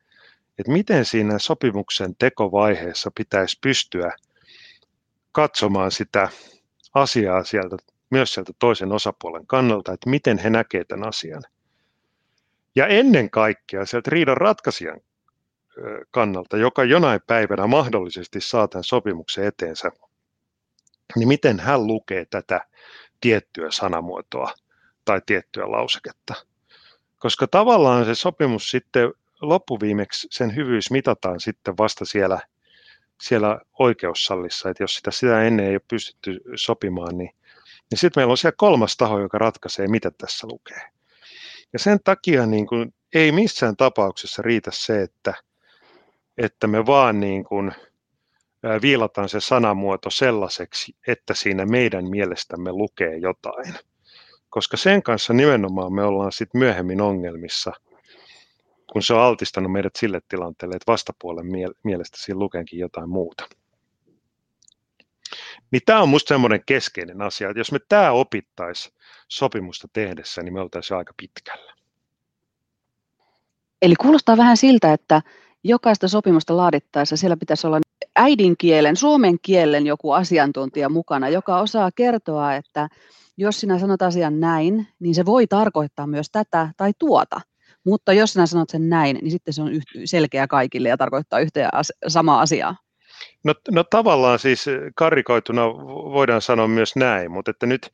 [0.60, 4.16] että miten siinä sopimuksen tekovaiheessa pitäisi pystyä
[5.32, 6.30] katsomaan sitä
[6.94, 7.78] asiaa sieltä,
[8.10, 11.44] myös sieltä toisen osapuolen kannalta, että miten he näkevät tämän asian.
[12.76, 15.00] Ja ennen kaikkea sieltä riidan ratkaisijan
[16.12, 19.92] kannalta, joka jonain päivänä mahdollisesti saa tämän sopimuksen eteensä,
[21.16, 22.62] niin miten hän lukee tätä
[23.22, 24.54] tiettyä sanamuotoa
[25.06, 26.34] tai tiettyä lauseketta.
[27.20, 29.13] koska tavallaan se sopimus sitten
[29.49, 32.39] loppuviimeksi sen hyvyys mitataan sitten vasta siellä,
[33.21, 37.36] siellä oikeussallissa, että jos sitä, sitä ennen ei ole pystytty sopimaan, niin,
[37.91, 40.82] niin sitten meillä on siellä kolmas taho, joka ratkaisee, mitä tässä lukee.
[41.73, 45.34] Ja sen takia niin kuin, ei missään tapauksessa riitä se, että,
[46.38, 47.71] että me vaan niin kuin,
[48.82, 53.73] viilataan se sanamuoto sellaiseksi, että siinä meidän mielestämme lukee jotain.
[54.49, 57.71] Koska sen kanssa nimenomaan me ollaan sitten myöhemmin ongelmissa,
[58.93, 61.45] kun se on altistanut meidät sille tilanteelle, että vastapuolen
[61.84, 63.49] mielestä siinä lukenkin jotain muuta.
[65.71, 68.95] Niin tämä on minusta semmoinen keskeinen asia, että jos me tämä opittaisiin
[69.27, 71.73] sopimusta tehdessä, niin me oltaisiin aika pitkällä.
[73.82, 75.21] Eli kuulostaa vähän siltä, että
[75.63, 77.79] jokaista sopimusta laadittaessa siellä pitäisi olla
[78.15, 82.89] äidinkielen, suomen kielen joku asiantuntija mukana, joka osaa kertoa, että
[83.38, 87.41] jos sinä sanot asian näin, niin se voi tarkoittaa myös tätä tai tuota.
[87.86, 89.69] Mutta jos sinä sanot sen näin, niin sitten se on
[90.06, 92.76] selkeä kaikille ja tarkoittaa yhtä as- samaa asiaa.
[93.43, 94.65] No, no tavallaan siis
[94.96, 97.91] karikoituna voidaan sanoa myös näin, mutta että nyt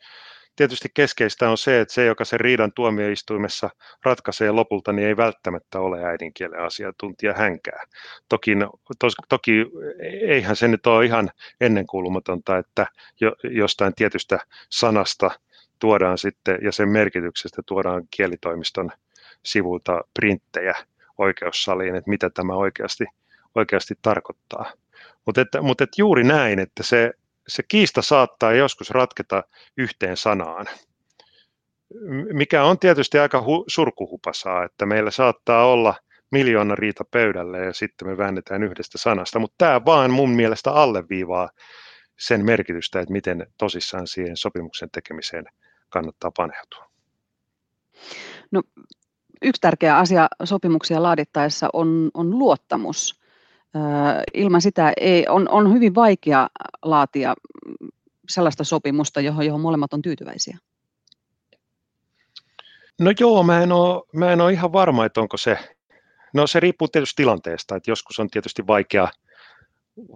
[0.55, 3.69] tietysti keskeistä on se, että se, joka sen riidan tuomioistuimessa
[4.03, 7.87] ratkaisee lopulta, niin ei välttämättä ole äidinkielen asiantuntija hänkään.
[8.29, 8.51] Toki,
[8.99, 9.51] tos, toki
[10.21, 12.87] eihän se nyt ole ihan ennenkuulumatonta, että
[13.21, 15.31] jo, jostain tietystä sanasta
[15.79, 18.91] tuodaan sitten ja sen merkityksestä tuodaan kielitoimiston
[19.45, 20.73] sivulta printtejä
[21.17, 23.05] oikeussaliin, että mitä tämä oikeasti,
[23.55, 24.73] oikeasti tarkoittaa.
[25.25, 27.13] Mutta mut et juuri näin, että se
[27.49, 29.43] se kiista saattaa joskus ratketa
[29.77, 30.65] yhteen sanaan,
[32.33, 35.95] mikä on tietysti aika hu- surkuhupasaa, että meillä saattaa olla
[36.31, 41.49] miljoona riita pöydälle ja sitten me väännetään yhdestä sanasta, mutta tämä vaan mun mielestä alleviivaa
[42.19, 45.45] sen merkitystä, että miten tosissaan siihen sopimuksen tekemiseen
[45.89, 46.89] kannattaa paneutua.
[48.51, 48.61] No,
[49.41, 53.19] yksi tärkeä asia sopimuksia laadittaessa on, on luottamus
[54.33, 56.49] ilman sitä ei, on, on hyvin vaikea
[56.81, 57.33] laatia
[58.29, 60.57] sellaista sopimusta, johon, johon molemmat on tyytyväisiä.
[62.99, 65.57] No joo, mä en, ole, mä en ole ihan varma, että onko se,
[66.33, 69.07] no se riippuu tietysti tilanteesta, että joskus on tietysti vaikea,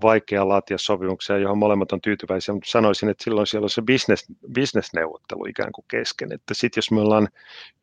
[0.01, 4.25] vaikea laatia sopimuksia, johon molemmat on tyytyväisiä, mutta sanoisin, että silloin siellä on se business,
[4.55, 7.27] business-neuvottelu ikään kuin kesken, että sitten jos me ollaan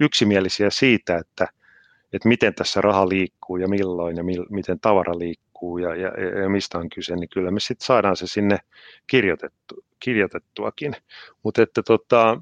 [0.01, 1.49] yksimielisiä siitä, että,
[2.13, 6.49] että miten tässä raha liikkuu ja milloin ja mil, miten tavara liikkuu, ja, ja, ja
[6.49, 8.59] mistä on kyse, niin kyllä me sitten saadaan se sinne
[9.07, 10.97] kirjoitettu, kirjoitettuakin.
[11.43, 12.41] Mutta että, tota,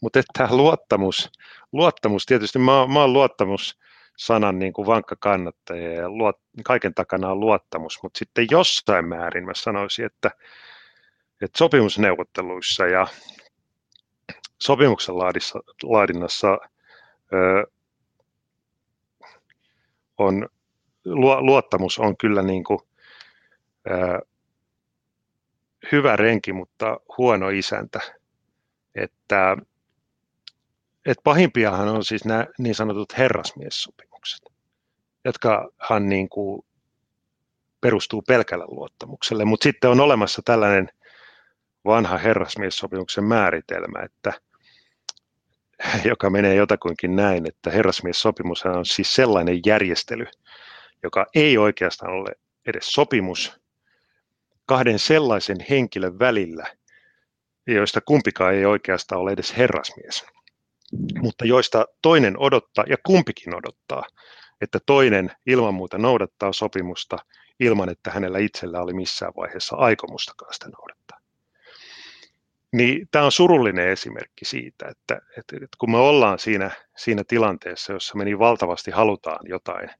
[0.00, 1.30] mutta että luottamus,
[1.72, 3.78] luottamus tietysti mä, mä oon luottamus
[4.20, 9.44] sanan niin kuin vankka kannattaja ja luot, kaiken takana on luottamus, mutta sitten jossain määrin
[9.44, 10.30] mä sanoisin, että,
[11.42, 13.06] että sopimusneuvotteluissa ja
[14.58, 16.58] sopimuksen laadissa, laadinnassa
[17.32, 17.70] ö,
[20.18, 20.48] on
[21.40, 22.80] luottamus on kyllä niin kuin,
[23.88, 24.20] ää,
[25.92, 28.00] hyvä renki, mutta huono isäntä.
[28.94, 29.56] Että,
[31.06, 34.40] että pahimpiahan on siis nämä niin sanotut herrasmiessopimukset,
[35.24, 36.62] jotka niin kuin
[37.80, 40.88] perustuu pelkällä luottamukselle, mutta sitten on olemassa tällainen
[41.84, 44.32] vanha herrasmiessopimuksen määritelmä, että
[46.10, 50.26] joka menee jotakuinkin näin, että herrasmiessopimus on siis sellainen järjestely,
[51.02, 52.30] joka ei oikeastaan ole
[52.66, 53.60] edes sopimus
[54.66, 56.66] kahden sellaisen henkilön välillä,
[57.66, 60.26] joista kumpikaan ei oikeastaan ole edes herrasmies,
[61.20, 64.02] mutta joista toinen odottaa ja kumpikin odottaa,
[64.60, 67.16] että toinen ilman muuta noudattaa sopimusta
[67.60, 71.18] ilman, että hänellä itsellä oli missään vaiheessa aikomustakaan sitä noudattaa.
[72.72, 77.92] Niin tämä on surullinen esimerkki siitä, että, että, että kun me ollaan siinä, siinä tilanteessa,
[77.92, 79.90] jossa me niin valtavasti halutaan jotain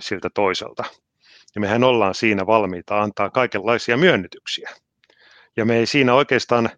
[0.00, 0.84] siltä toiselta.
[1.54, 4.70] Ja mehän ollaan siinä valmiita antaa kaikenlaisia myönnytyksiä.
[5.56, 6.70] Ja me ei siinä oikeastaan,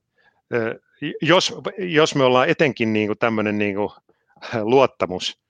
[1.23, 3.91] jos, jos me ollaan etenkin niin kuin tämmöinen niin kuin
[4.63, 5.41] luottamus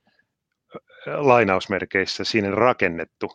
[1.06, 3.32] lainausmerkeissä siinä rakennettu,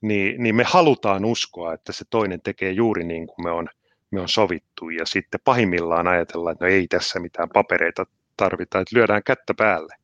[0.00, 3.68] niin, niin me halutaan uskoa, että se toinen tekee juuri niin kuin me on,
[4.10, 4.90] me on sovittu.
[4.90, 8.06] Ja sitten pahimmillaan ajatellaan, että no ei tässä mitään papereita
[8.36, 9.94] tarvita, että lyödään kättä päälle.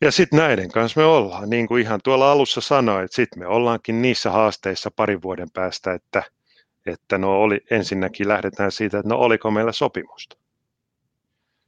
[0.00, 3.46] Ja sitten näiden kanssa me ollaan, niin kuin ihan tuolla alussa sanoin, että sitten me
[3.46, 6.22] ollaankin niissä haasteissa parin vuoden päästä, että,
[6.86, 10.36] että no oli, ensinnäkin lähdetään siitä, että no oliko meillä sopimusta.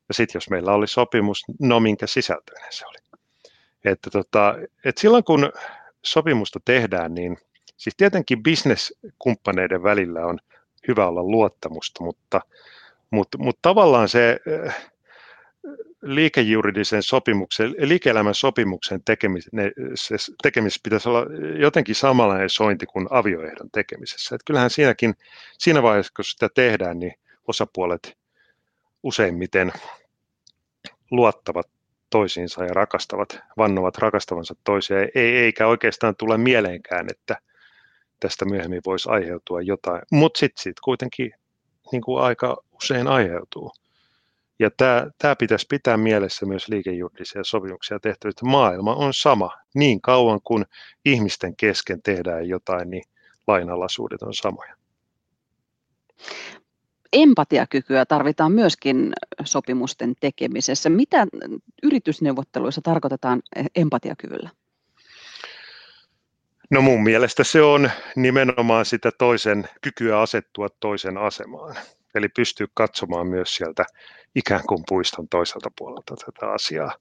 [0.08, 2.98] Ja sitten jos meillä oli sopimus, no minkä sisältöinen se oli.
[3.84, 4.54] Että tota,
[4.84, 5.52] että silloin kun
[6.02, 7.38] sopimusta tehdään, niin
[7.76, 10.38] siis tietenkin bisneskumppaneiden välillä on
[10.88, 12.40] hyvä olla luottamusta, mutta,
[13.10, 14.40] mutta, mutta tavallaan se
[16.02, 21.26] liikejuridisen sopimuksen, liike-elämän sopimuksen tekemisessä, tekemisessä pitäisi olla
[21.58, 24.34] jotenkin samanlainen sointi kuin avioehdon tekemisessä.
[24.34, 25.14] Että kyllähän siinäkin,
[25.58, 27.14] siinä vaiheessa, kun sitä tehdään, niin
[27.48, 28.18] osapuolet
[29.02, 29.72] useimmiten
[31.10, 31.70] luottavat
[32.10, 37.36] toisiinsa ja rakastavat, vannovat rakastavansa toisia, ei, eikä oikeastaan tule mieleenkään, että
[38.20, 40.02] tästä myöhemmin voisi aiheutua jotain.
[40.12, 41.32] Mutta sitten sit kuitenkin
[41.92, 43.72] niin kuin aika usein aiheutuu.
[44.58, 48.46] Ja tämä, tämä pitäisi pitää mielessä myös liikejuridisia sopimuksia tehtävistä.
[48.46, 49.50] Maailma on sama.
[49.74, 50.64] Niin kauan kuin
[51.04, 53.04] ihmisten kesken tehdään jotain, niin
[53.46, 54.74] lainalaisuudet on samoja.
[57.12, 59.12] Empatiakykyä tarvitaan myöskin
[59.44, 60.90] sopimusten tekemisessä.
[60.90, 61.26] Mitä
[61.82, 63.42] yritysneuvotteluissa tarkoitetaan
[63.74, 64.50] empatiakyvyllä?
[66.70, 71.76] No mun mielestä se on nimenomaan sitä toisen kykyä asettua toisen asemaan.
[72.14, 73.84] Eli pystyy katsomaan myös sieltä
[74.34, 76.94] ikään kuin puiston toiselta puolelta tätä asiaa.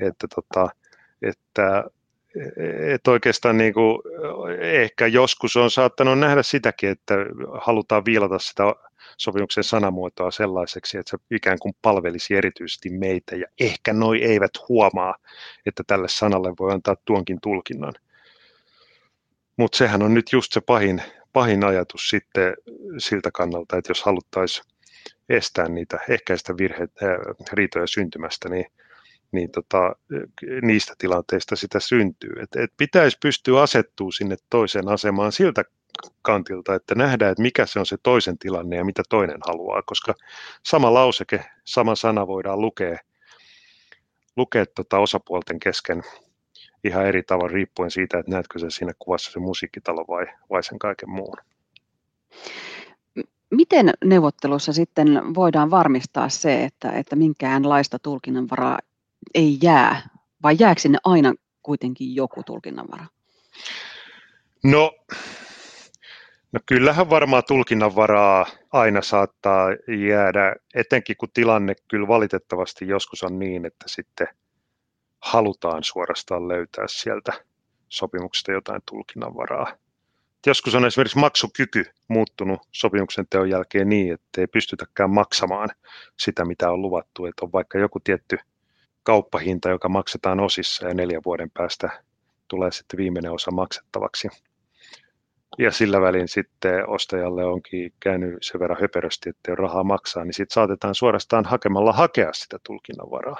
[0.00, 0.68] Että, tota,
[1.22, 1.84] että,
[2.94, 3.98] että oikeastaan niin kuin,
[4.60, 7.14] ehkä joskus on saattanut nähdä sitäkin, että
[7.60, 8.62] halutaan viilata sitä
[9.16, 15.14] sopimuksen sanamuotoa sellaiseksi, että se ikään kuin palvelisi erityisesti meitä, ja ehkä noi eivät huomaa,
[15.66, 17.94] että tälle sanalle voi antaa tuonkin tulkinnan.
[19.56, 22.54] Mutta sehän on nyt just se pahin, pahin ajatus sitten
[22.98, 24.66] siltä kannalta, että jos haluttaisiin
[25.28, 27.06] estää niitä, ehkäistä virheitä,
[27.52, 28.66] riitoja syntymästä, niin,
[29.32, 29.96] niin tota,
[30.62, 32.32] niistä tilanteista sitä syntyy.
[32.42, 35.64] Et, et pitäisi pystyä asettua sinne toisen asemaan siltä
[36.22, 40.14] kantilta, että nähdään, että mikä se on se toisen tilanne ja mitä toinen haluaa, koska
[40.66, 42.98] sama lauseke, sama sana voidaan lukea,
[44.36, 46.02] lukea tota osapuolten kesken
[46.84, 50.78] ihan eri tavalla riippuen siitä, että näetkö se siinä kuvassa se musiikkitalo vai, vai sen
[50.78, 51.36] kaiken muun.
[53.50, 58.78] Miten neuvottelussa sitten voidaan varmistaa se, että, että minkäänlaista tulkinnanvaraa
[59.34, 60.08] ei jää,
[60.42, 63.06] vai jääkö sinne aina kuitenkin joku tulkinnanvara?
[64.64, 64.92] No,
[66.52, 69.68] no kyllähän varmaan tulkinnanvaraa aina saattaa
[70.08, 74.28] jäädä, etenkin kun tilanne kyllä valitettavasti joskus on niin, että sitten
[75.20, 77.32] halutaan suorastaan löytää sieltä
[77.88, 79.76] sopimuksesta jotain tulkinnanvaraa.
[80.46, 85.68] Joskus on esimerkiksi maksukyky muuttunut sopimuksen teon jälkeen niin, että ei pystytäkään maksamaan
[86.18, 87.26] sitä, mitä on luvattu.
[87.26, 88.38] Että on vaikka joku tietty
[89.02, 92.02] kauppahinta, joka maksetaan osissa ja neljän vuoden päästä
[92.48, 94.28] tulee sitten viimeinen osa maksettavaksi.
[95.58, 100.34] Ja sillä välin sitten ostajalle onkin käynyt sen verran höperösti, että ei rahaa maksaa, niin
[100.34, 103.36] sitten saatetaan suorastaan hakemalla hakea sitä tulkinnanvaraa.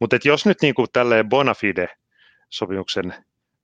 [0.00, 1.88] Mutta jos nyt niin kuin tälleen bona fide
[2.48, 3.14] sopimuksen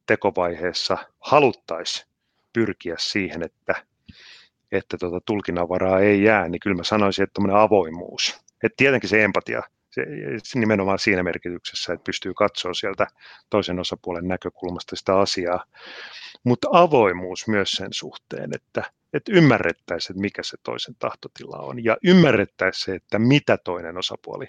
[0.07, 2.07] tekovaiheessa haluttaisiin
[2.53, 3.75] pyrkiä siihen, että,
[4.73, 8.41] että tota tulkinnanvaraa ei jää, niin kyllä mä sanoisin, että avoimuus.
[8.63, 10.05] Et tietenkin se empatia, se,
[10.55, 13.07] nimenomaan siinä merkityksessä, että pystyy katsoa sieltä
[13.51, 15.65] toisen osapuolen näkökulmasta sitä asiaa,
[16.45, 21.97] mutta avoimuus myös sen suhteen, että, että ymmärrettäisiin, että mikä se toisen tahtotila on ja
[22.05, 24.47] ymmärrettäisiin se, että mitä toinen osapuoli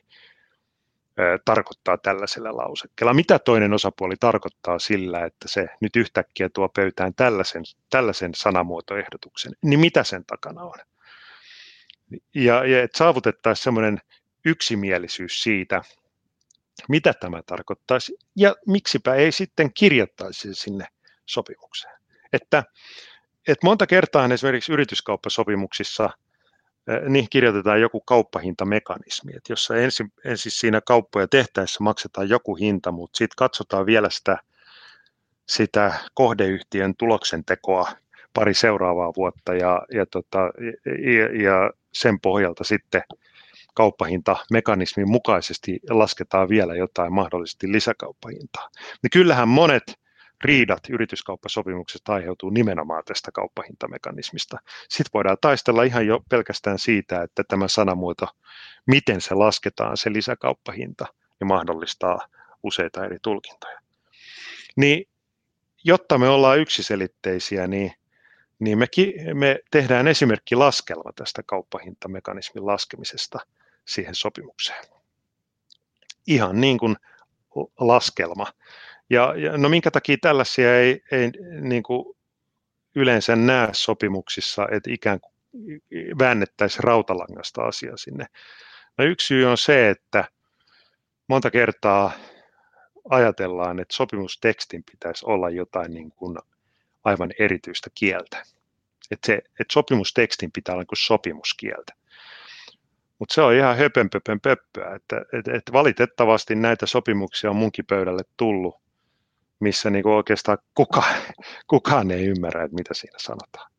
[1.46, 3.14] tarkoittaa tällaisella lausekkeella.
[3.14, 9.80] Mitä toinen osapuoli tarkoittaa sillä, että se nyt yhtäkkiä tuo pöytään tällaisen, tällaisen sanamuotoehdotuksen, niin
[9.80, 10.80] mitä sen takana on?
[12.36, 14.02] Ja, ja että saavutettaisiin semmoinen
[14.46, 15.82] yksimielisyys siitä,
[16.90, 20.88] mitä tämä tarkoittaisi, ja miksipä ei sitten kirjoittaisi sinne
[21.26, 21.96] sopimukseen.
[22.34, 22.64] Että,
[23.48, 26.10] että monta kertaa esimerkiksi yrityskauppasopimuksissa–
[27.10, 33.18] niihin kirjoitetaan joku kauppahintamekanismi, että jossa ensin, ensin siinä kauppoja tehtäessä maksetaan joku hinta, mutta
[33.18, 34.38] sitten katsotaan vielä sitä,
[35.50, 37.92] sitä kohdeyhtiön tuloksentekoa
[38.34, 40.40] pari seuraavaa vuotta ja, ja, tota,
[40.86, 43.02] ja, ja sen pohjalta sitten
[43.74, 48.70] kauppahintamekanismin mukaisesti lasketaan vielä jotain mahdollisesti lisäkauppahintaa.
[49.04, 49.84] Niin kyllähän monet
[50.44, 54.58] riidat yrityskauppasopimuksesta aiheutuu nimenomaan tästä kauppahintamekanismista.
[54.90, 58.28] Sitten voidaan taistella ihan jo pelkästään siitä, että tämä sanamuoto,
[58.86, 61.06] miten se lasketaan, se lisäkauppahinta,
[61.40, 62.20] niin mahdollistaa
[62.64, 63.80] useita eri tulkintoja.
[64.76, 65.08] Niin,
[65.84, 67.92] jotta me ollaan yksiselitteisiä, niin,
[68.60, 68.88] niin me,
[69.34, 73.40] me tehdään esimerkki laskelma tästä kauppahintamekanismin laskemisesta
[73.86, 74.86] siihen sopimukseen.
[76.28, 76.96] Ihan niin kuin
[77.80, 78.48] laskelma.
[79.10, 81.32] Ja, ja no minkä takia tällaisia ei, ei
[81.62, 82.16] niin kuin
[82.96, 85.34] yleensä näe sopimuksissa, että ikään kuin
[86.20, 88.26] väännettäisiin rautalangasta asia sinne.
[88.98, 90.26] No yksi syy on se, että
[91.28, 92.12] monta kertaa
[93.10, 96.38] ajatellaan, että sopimustekstin pitäisi olla jotain niin kuin
[97.04, 98.44] aivan erityistä kieltä.
[99.12, 101.94] Että, se, että sopimustekstin pitää olla niin kuin sopimuskieltä.
[103.20, 108.24] Mutta se on ihan höpönpöpön pöppöä, että, että, että valitettavasti näitä sopimuksia on munkin pöydälle
[108.38, 108.85] tullut,
[109.60, 111.04] missä niinku oikeastaan kuka,
[111.68, 113.72] kukaan ei ymmärrä, että mitä siinä sanotaan.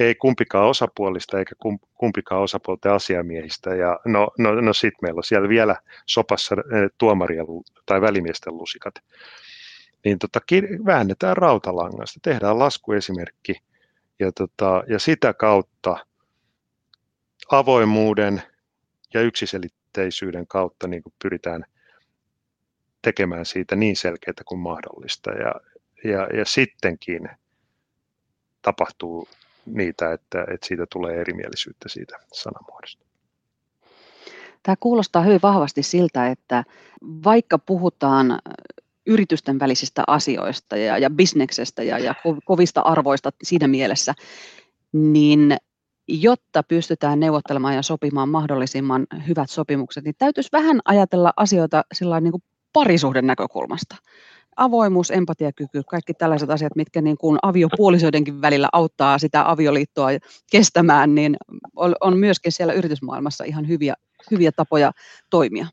[0.00, 1.54] Ei kumpikaan osapuolista eikä
[1.94, 3.74] kumpikaan osapuolten asiamiehistä.
[3.74, 7.46] Ja no, no, no sitten meillä on siellä vielä sopassa eh, tuomarien
[7.86, 8.94] tai välimiesten lusikat.
[10.04, 10.40] Niin tota,
[10.86, 13.54] väännetään rautalangasta, tehdään laskuesimerkki
[14.18, 16.06] ja, tota, ja sitä kautta
[17.50, 18.42] avoimuuden
[19.14, 21.64] ja yksiselitteisyyden kautta niin kuin pyritään
[23.06, 25.30] tekemään siitä niin selkeää kuin mahdollista.
[25.30, 25.54] Ja,
[26.04, 27.28] ja, ja sittenkin
[28.62, 29.28] tapahtuu
[29.66, 33.04] niitä, että, että siitä tulee erimielisyyttä siitä sanamuodosta.
[34.62, 36.64] Tämä kuulostaa hyvin vahvasti siltä, että
[37.24, 38.38] vaikka puhutaan
[39.06, 44.14] yritysten välisistä asioista ja, ja bisneksestä ja, ja kovista arvoista siinä mielessä,
[44.92, 45.56] niin
[46.08, 52.32] jotta pystytään neuvottelemaan ja sopimaan mahdollisimman hyvät sopimukset, niin täytyisi vähän ajatella asioita sillä niin
[52.32, 52.42] kuin
[52.76, 53.96] parisuhden näkökulmasta.
[54.56, 60.08] Avoimuus, empatiakyky, kaikki tällaiset asiat, mitkä niin kuin aviopuolisoidenkin välillä auttaa sitä avioliittoa
[60.50, 61.36] kestämään, niin
[62.00, 63.94] on myöskin siellä yritysmaailmassa ihan hyviä,
[64.30, 64.92] hyviä tapoja
[65.30, 65.66] toimia.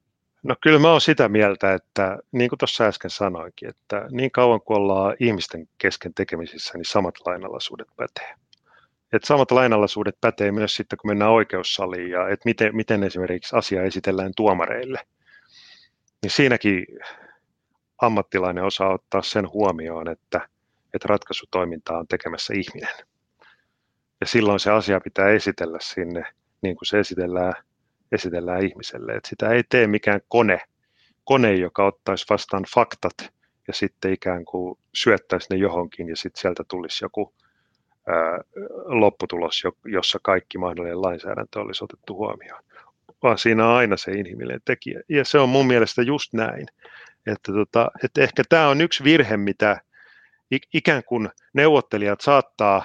[0.44, 4.62] No kyllä mä oon sitä mieltä, että niin kuin tuossa äsken sanoinkin, että niin kauan
[4.62, 8.34] kuin ollaan ihmisten kesken tekemisissä, niin samat lainalaisuudet pätee.
[9.14, 13.84] Et samat lainalaisuudet pätee myös sitten, kun mennään oikeussaliin ja että miten, miten esimerkiksi asia
[13.84, 15.00] esitellään tuomareille.
[16.24, 16.86] Niin siinäkin
[18.02, 20.50] ammattilainen osaa ottaa sen huomioon, että,
[20.94, 22.96] että ratkaisutoimintaa on tekemässä ihminen.
[24.22, 26.24] Ja silloin se asia pitää esitellä sinne
[26.62, 27.54] niin kuin se esitellään,
[28.12, 29.14] esitellään ihmiselle.
[29.14, 30.62] Et sitä ei tee mikään kone,
[31.24, 33.34] kone, joka ottaisi vastaan faktat
[33.68, 37.34] ja sitten ikään kuin syöttäisi ne johonkin ja sitten sieltä tulisi joku
[38.86, 42.64] lopputulos, jossa kaikki mahdollinen lainsäädäntö olisi otettu huomioon,
[43.24, 45.02] vaan siinä on aina se inhimillinen tekijä.
[45.10, 46.68] Ja se on mun mielestä just näin.
[47.28, 49.82] Että, tota, että ehkä tämä on yksi virhe, mitä
[50.74, 52.84] ikään kuin neuvottelijat saattaa,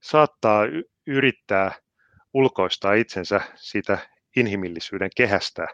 [0.00, 0.62] saattaa
[1.06, 1.72] yrittää
[2.34, 3.98] ulkoistaa itsensä siitä
[4.36, 5.66] inhimillisyyden kehästä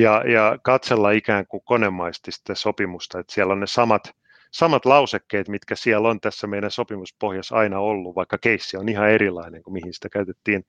[0.00, 4.12] ja, ja katsella ikään kuin konemaisesti sitä sopimusta, että siellä on ne samat
[4.50, 9.62] samat lausekkeet, mitkä siellä on tässä meidän sopimuspohjassa aina ollut, vaikka keissi on ihan erilainen
[9.62, 10.64] kuin mihin sitä käytettiin,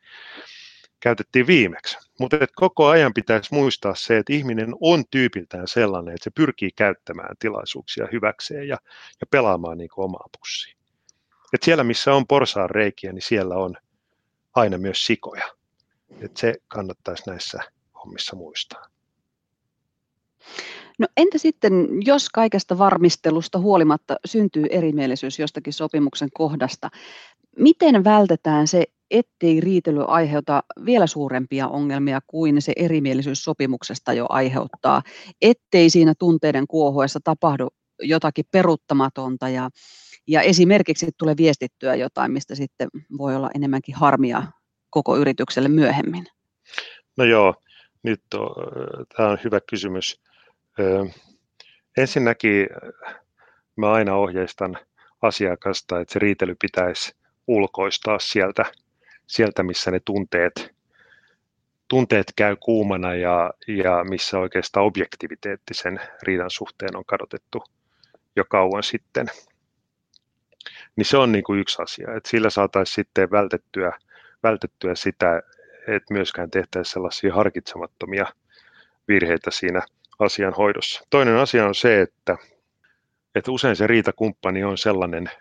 [1.00, 1.98] käytettiin viimeksi.
[2.20, 7.36] Mutta koko ajan pitäisi muistaa se, että ihminen on tyypiltään sellainen, että se pyrkii käyttämään
[7.40, 8.78] tilaisuuksia hyväkseen ja,
[9.22, 10.78] ja pelaamaan niin kuin omaa pussiin.
[11.54, 13.76] Et siellä, missä on porsaan reikiä, niin siellä on
[14.56, 15.46] aina myös sikoja.
[16.22, 17.60] Et se kannattaisi näissä
[18.04, 18.86] hommissa muistaa.
[21.00, 26.90] No entä sitten, jos kaikesta varmistelusta huolimatta syntyy erimielisyys jostakin sopimuksen kohdasta,
[27.60, 35.02] miten vältetään se, ettei riitely aiheuta vielä suurempia ongelmia kuin se erimielisyys sopimuksesta jo aiheuttaa,
[35.42, 37.68] ettei siinä tunteiden kuohuessa tapahdu
[38.02, 39.70] jotakin peruuttamatonta ja,
[40.28, 44.44] ja esimerkiksi tule viestittyä jotain, mistä sitten voi olla enemmänkin harmia
[44.90, 46.26] koko yritykselle myöhemmin?
[47.18, 47.56] No joo,
[48.04, 48.56] nyt on,
[49.18, 50.22] tämä on hyvä kysymys.
[51.98, 52.68] Ensinnäkin
[53.76, 54.78] mä aina ohjeistan
[55.22, 57.16] asiakasta, että se riitely pitäisi
[57.48, 58.66] ulkoistaa sieltä,
[59.28, 60.76] sieltä missä ne tunteet,
[61.88, 67.64] tunteet käy kuumana ja, ja missä oikeastaan objektiviteetti sen riidan suhteen on kadotettu
[68.36, 69.28] jo kauan sitten.
[70.96, 73.92] Niin se on niin kuin yksi asia, että sillä saataisiin sitten vältettyä,
[74.44, 75.42] vältettyä sitä,
[75.88, 78.26] että myöskään tehtäisiin sellaisia harkitsemattomia
[79.08, 79.82] virheitä siinä
[80.20, 81.04] asian hoidossa.
[81.10, 82.38] Toinen asia on se, että,
[83.36, 85.32] että usein se riitakumppani on sellainen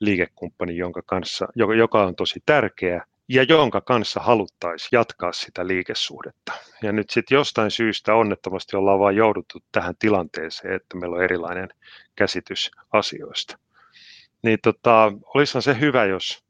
[0.00, 6.52] liikekumppani, jonka kanssa, joka on tosi tärkeä ja jonka kanssa haluttaisiin jatkaa sitä liikesuhdetta.
[6.82, 11.68] Ja nyt sitten jostain syystä onnettomasti ollaan vain jouduttu tähän tilanteeseen, että meillä on erilainen
[12.16, 13.58] käsitys asioista.
[14.42, 16.44] Niin tota, olisihan se hyvä, jos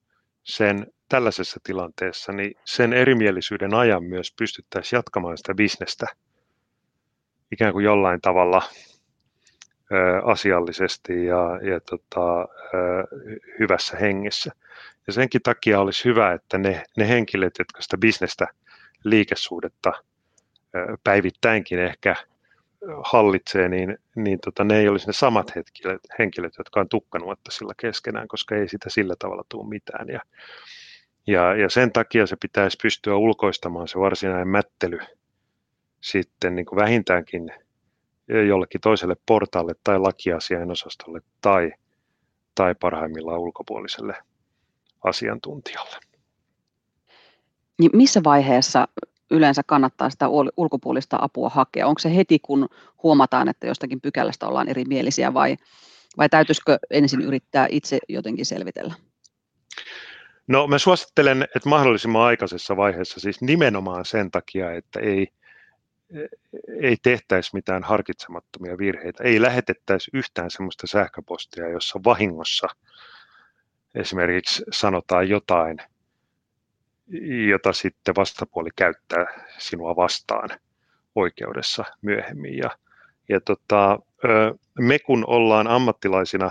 [0.44, 6.06] sen tällaisessa tilanteessa, niin sen erimielisyyden ajan myös pystyttäisiin jatkamaan sitä bisnestä
[7.52, 8.62] ikään kuin jollain tavalla
[9.92, 12.46] ö, asiallisesti ja, ja tota, ö,
[13.58, 14.52] hyvässä hengessä.
[15.06, 18.46] Ja senkin takia olisi hyvä, että ne, ne henkilöt, jotka sitä bisnestä,
[19.04, 19.92] liikesuhdetta
[21.04, 22.16] päivittäinkin ehkä
[23.04, 27.72] hallitsee, niin, niin tota, ne ei olisi ne samat henkilöt, henkilöt jotka on tukkanuotta sillä
[27.80, 30.08] keskenään, koska ei sitä sillä tavalla tule mitään.
[30.08, 30.20] Ja,
[31.26, 34.98] ja, ja sen takia se pitäisi pystyä ulkoistamaan se varsinainen mättely
[36.00, 37.52] sitten niin kuin vähintäänkin
[38.48, 41.72] jollekin toiselle portaalle tai lakiasiain osastolle tai,
[42.54, 44.14] tai parhaimmillaan ulkopuoliselle
[45.04, 45.96] asiantuntijalle.
[47.78, 48.88] Niin missä vaiheessa
[49.30, 51.86] yleensä kannattaa sitä ulkopuolista apua hakea?
[51.86, 52.68] Onko se heti, kun
[53.02, 55.56] huomataan, että jostakin pykälästä ollaan erimielisiä vai,
[56.16, 58.94] vai täytyisikö ensin yrittää itse jotenkin selvitellä?
[60.46, 65.28] No mä suosittelen, että mahdollisimman aikaisessa vaiheessa, siis nimenomaan sen takia, että ei,
[66.82, 72.68] ei tehtäisi mitään harkitsemattomia virheitä, ei lähetettäisi yhtään sellaista sähköpostia, jossa vahingossa
[73.96, 75.78] esimerkiksi sanotaan jotain,
[77.50, 79.26] jota sitten vastapuoli käyttää
[79.58, 80.48] sinua vastaan
[81.14, 82.58] oikeudessa myöhemmin.
[82.58, 82.70] Ja,
[83.28, 83.98] ja tota,
[84.78, 86.50] me kun ollaan ammattilaisina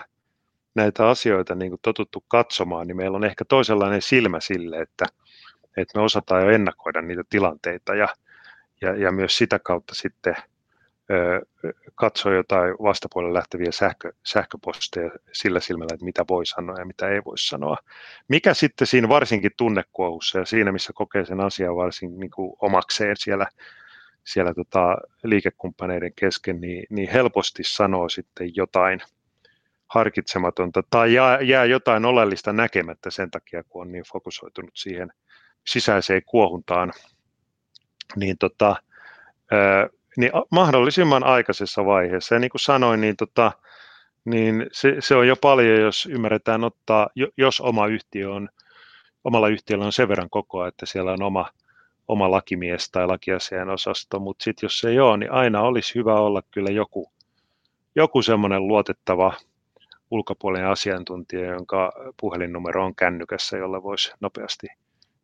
[0.76, 5.06] näitä asioita niin kuin totuttu katsomaan, niin meillä on ehkä toisenlainen silmä sille, että,
[5.78, 8.08] että me osataan jo ennakoida niitä tilanteita ja,
[8.82, 10.36] ja, ja myös sitä kautta sitten
[11.96, 17.22] katsoa jotain vastapuolelle lähteviä sähkö, sähköposteja sillä silmällä, että mitä voi sanoa ja mitä ei
[17.26, 17.78] voi sanoa.
[18.28, 23.16] Mikä sitten siinä varsinkin tunnekuohussa ja siinä, missä kokee sen asian varsin niin kuin omakseen
[23.20, 23.48] siellä,
[24.24, 29.02] siellä tota liikekumppaneiden kesken, niin, niin helposti sanoo sitten jotain
[29.88, 35.10] harkitsematonta tai jää, jää jotain oleellista näkemättä sen takia, kun on niin fokusoitunut siihen
[35.68, 36.94] sisäiseen kuohuntaan.
[38.16, 38.76] Niin tota,
[40.18, 42.36] niin mahdollisimman aikaisessa vaiheessa.
[42.36, 43.52] Ja niin kuin sanoin, niin, tota,
[44.26, 47.08] niin se, se, on jo paljon, jos ymmärretään ottaa,
[47.38, 48.50] jos oma yhtiö on,
[49.24, 51.50] omalla yhtiöllä on sen verran kokoa, että siellä on oma,
[52.08, 56.14] oma lakimies tai lakiasian osasto, mutta sitten jos se ei ole, niin aina olisi hyvä
[56.20, 57.12] olla kyllä joku,
[57.96, 59.34] joku semmoinen luotettava
[60.12, 64.68] ulkopuolinen asiantuntija, jonka puhelinnumero on kännykässä, jolla voisi nopeasti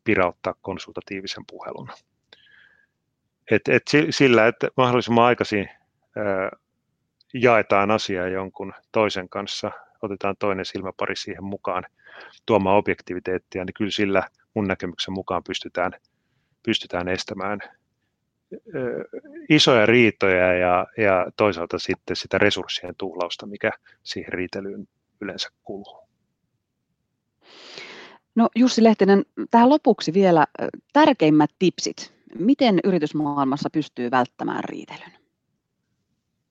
[0.03, 1.89] pirauttaa konsultatiivisen puhelun
[3.51, 5.69] et, et sillä, että mahdollisimman aikaisin
[6.17, 6.51] ää,
[7.33, 9.71] jaetaan asiaa jonkun toisen kanssa,
[10.01, 11.83] otetaan toinen silmäpari siihen mukaan
[12.45, 14.23] tuomaan objektiviteettia, niin kyllä sillä
[14.53, 15.91] mun näkemyksen mukaan pystytään,
[16.63, 17.59] pystytään estämään
[19.49, 23.71] isoja riitoja ja, ja toisaalta sitten sitä resurssien tuhlausta, mikä
[24.03, 24.87] siihen riitelyyn
[25.21, 26.07] yleensä kuluu.
[28.35, 30.45] No Jussi Lehtinen, tähän lopuksi vielä
[30.93, 35.11] tärkeimmät tipsit Miten yritysmaailmassa pystyy välttämään riitelyn?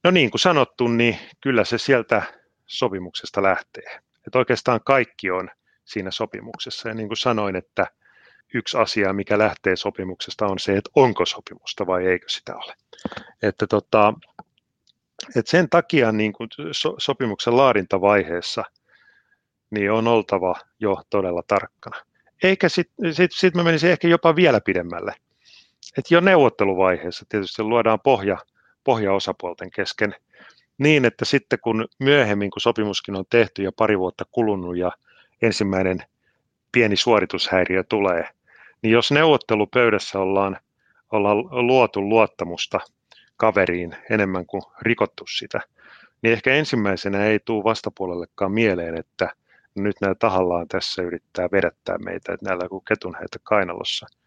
[0.04, 2.22] No niin kuin sanottu, niin kyllä se sieltä
[2.66, 4.00] sopimuksesta lähtee.
[4.26, 5.50] Että oikeastaan kaikki on
[5.84, 6.88] siinä sopimuksessa.
[6.88, 7.86] Ja niin kuin sanoin, että
[8.54, 12.74] yksi asia, mikä lähtee sopimuksesta, on se, että onko sopimusta vai eikö sitä ole.
[13.42, 14.14] Että tota,
[15.36, 18.64] että sen takia niin kuin so, sopimuksen laadintavaiheessa
[19.70, 21.96] niin on oltava jo todella tarkkana.
[22.42, 25.14] Eikä sitten sit, sit mä menisin ehkä jopa vielä pidemmälle
[25.98, 28.38] että jo neuvotteluvaiheessa tietysti luodaan pohja,
[28.84, 30.14] pohja osapuolten kesken
[30.78, 34.92] niin, että sitten kun myöhemmin, kun sopimuskin on tehty ja pari vuotta kulunut ja
[35.42, 35.98] ensimmäinen
[36.72, 38.28] pieni suoritushäiriö tulee,
[38.82, 40.56] niin jos neuvottelupöydässä ollaan,
[41.12, 42.80] ollaan luotu luottamusta
[43.36, 45.60] kaveriin enemmän kuin rikottu sitä,
[46.22, 49.34] niin ehkä ensimmäisenä ei tule vastapuolellekaan mieleen, että
[49.74, 54.06] nyt nämä tahallaan tässä yrittää vedättää meitä, että näillä kuin ketunheitä kainalossa–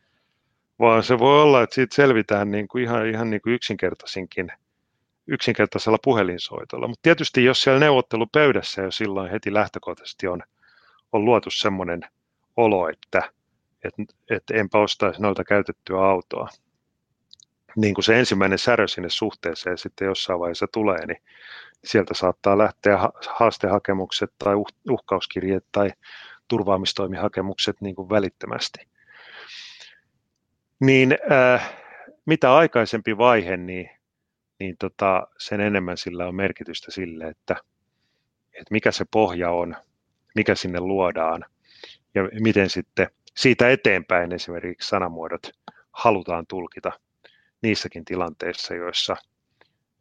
[0.84, 4.52] vaan se voi olla, että siitä selvitään niin kuin ihan, ihan niin kuin yksinkertaisinkin
[5.28, 6.88] yksinkertaisella puhelinsoitolla.
[6.88, 10.42] Mutta tietysti jos siellä neuvottelupöydässä jo silloin heti lähtökohtaisesti on,
[11.12, 12.02] on luotu semmoinen
[12.58, 13.32] olo, että
[13.84, 13.94] et,
[14.30, 16.48] et enpä ostaisi noilta käytettyä autoa,
[17.76, 21.22] niin kuin se ensimmäinen särö sinne suhteeseen sitten jossain vaiheessa tulee, niin
[21.84, 22.98] sieltä saattaa lähteä
[23.30, 25.90] haastehakemukset tai uh, uhkauskirjeet tai
[26.48, 28.93] turvaamistoimihakemukset niin kuin välittömästi
[30.84, 31.74] niin äh,
[32.26, 33.90] mitä aikaisempi vaihe, niin,
[34.60, 37.56] niin tota, sen enemmän sillä on merkitystä sille, että,
[38.54, 39.76] että mikä se pohja on,
[40.36, 41.46] mikä sinne luodaan
[42.16, 43.08] ja miten sitten
[43.38, 45.52] siitä eteenpäin esimerkiksi sanamuodot
[45.92, 46.92] halutaan tulkita
[47.62, 49.16] niissäkin tilanteissa, joissa,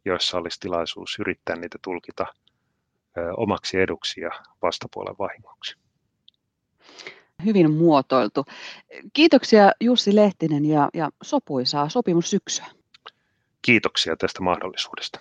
[0.05, 2.25] joissa olisi tilaisuus yrittää niitä tulkita
[3.17, 4.31] ö, omaksi eduksi ja
[4.61, 5.77] vastapuolen vahingoksi
[7.45, 8.45] hyvin muotoiltu.
[9.13, 12.65] Kiitoksia Jussi Lehtinen ja, ja sopuisaa sopimussyksyä.
[13.61, 15.19] Kiitoksia tästä mahdollisuudesta.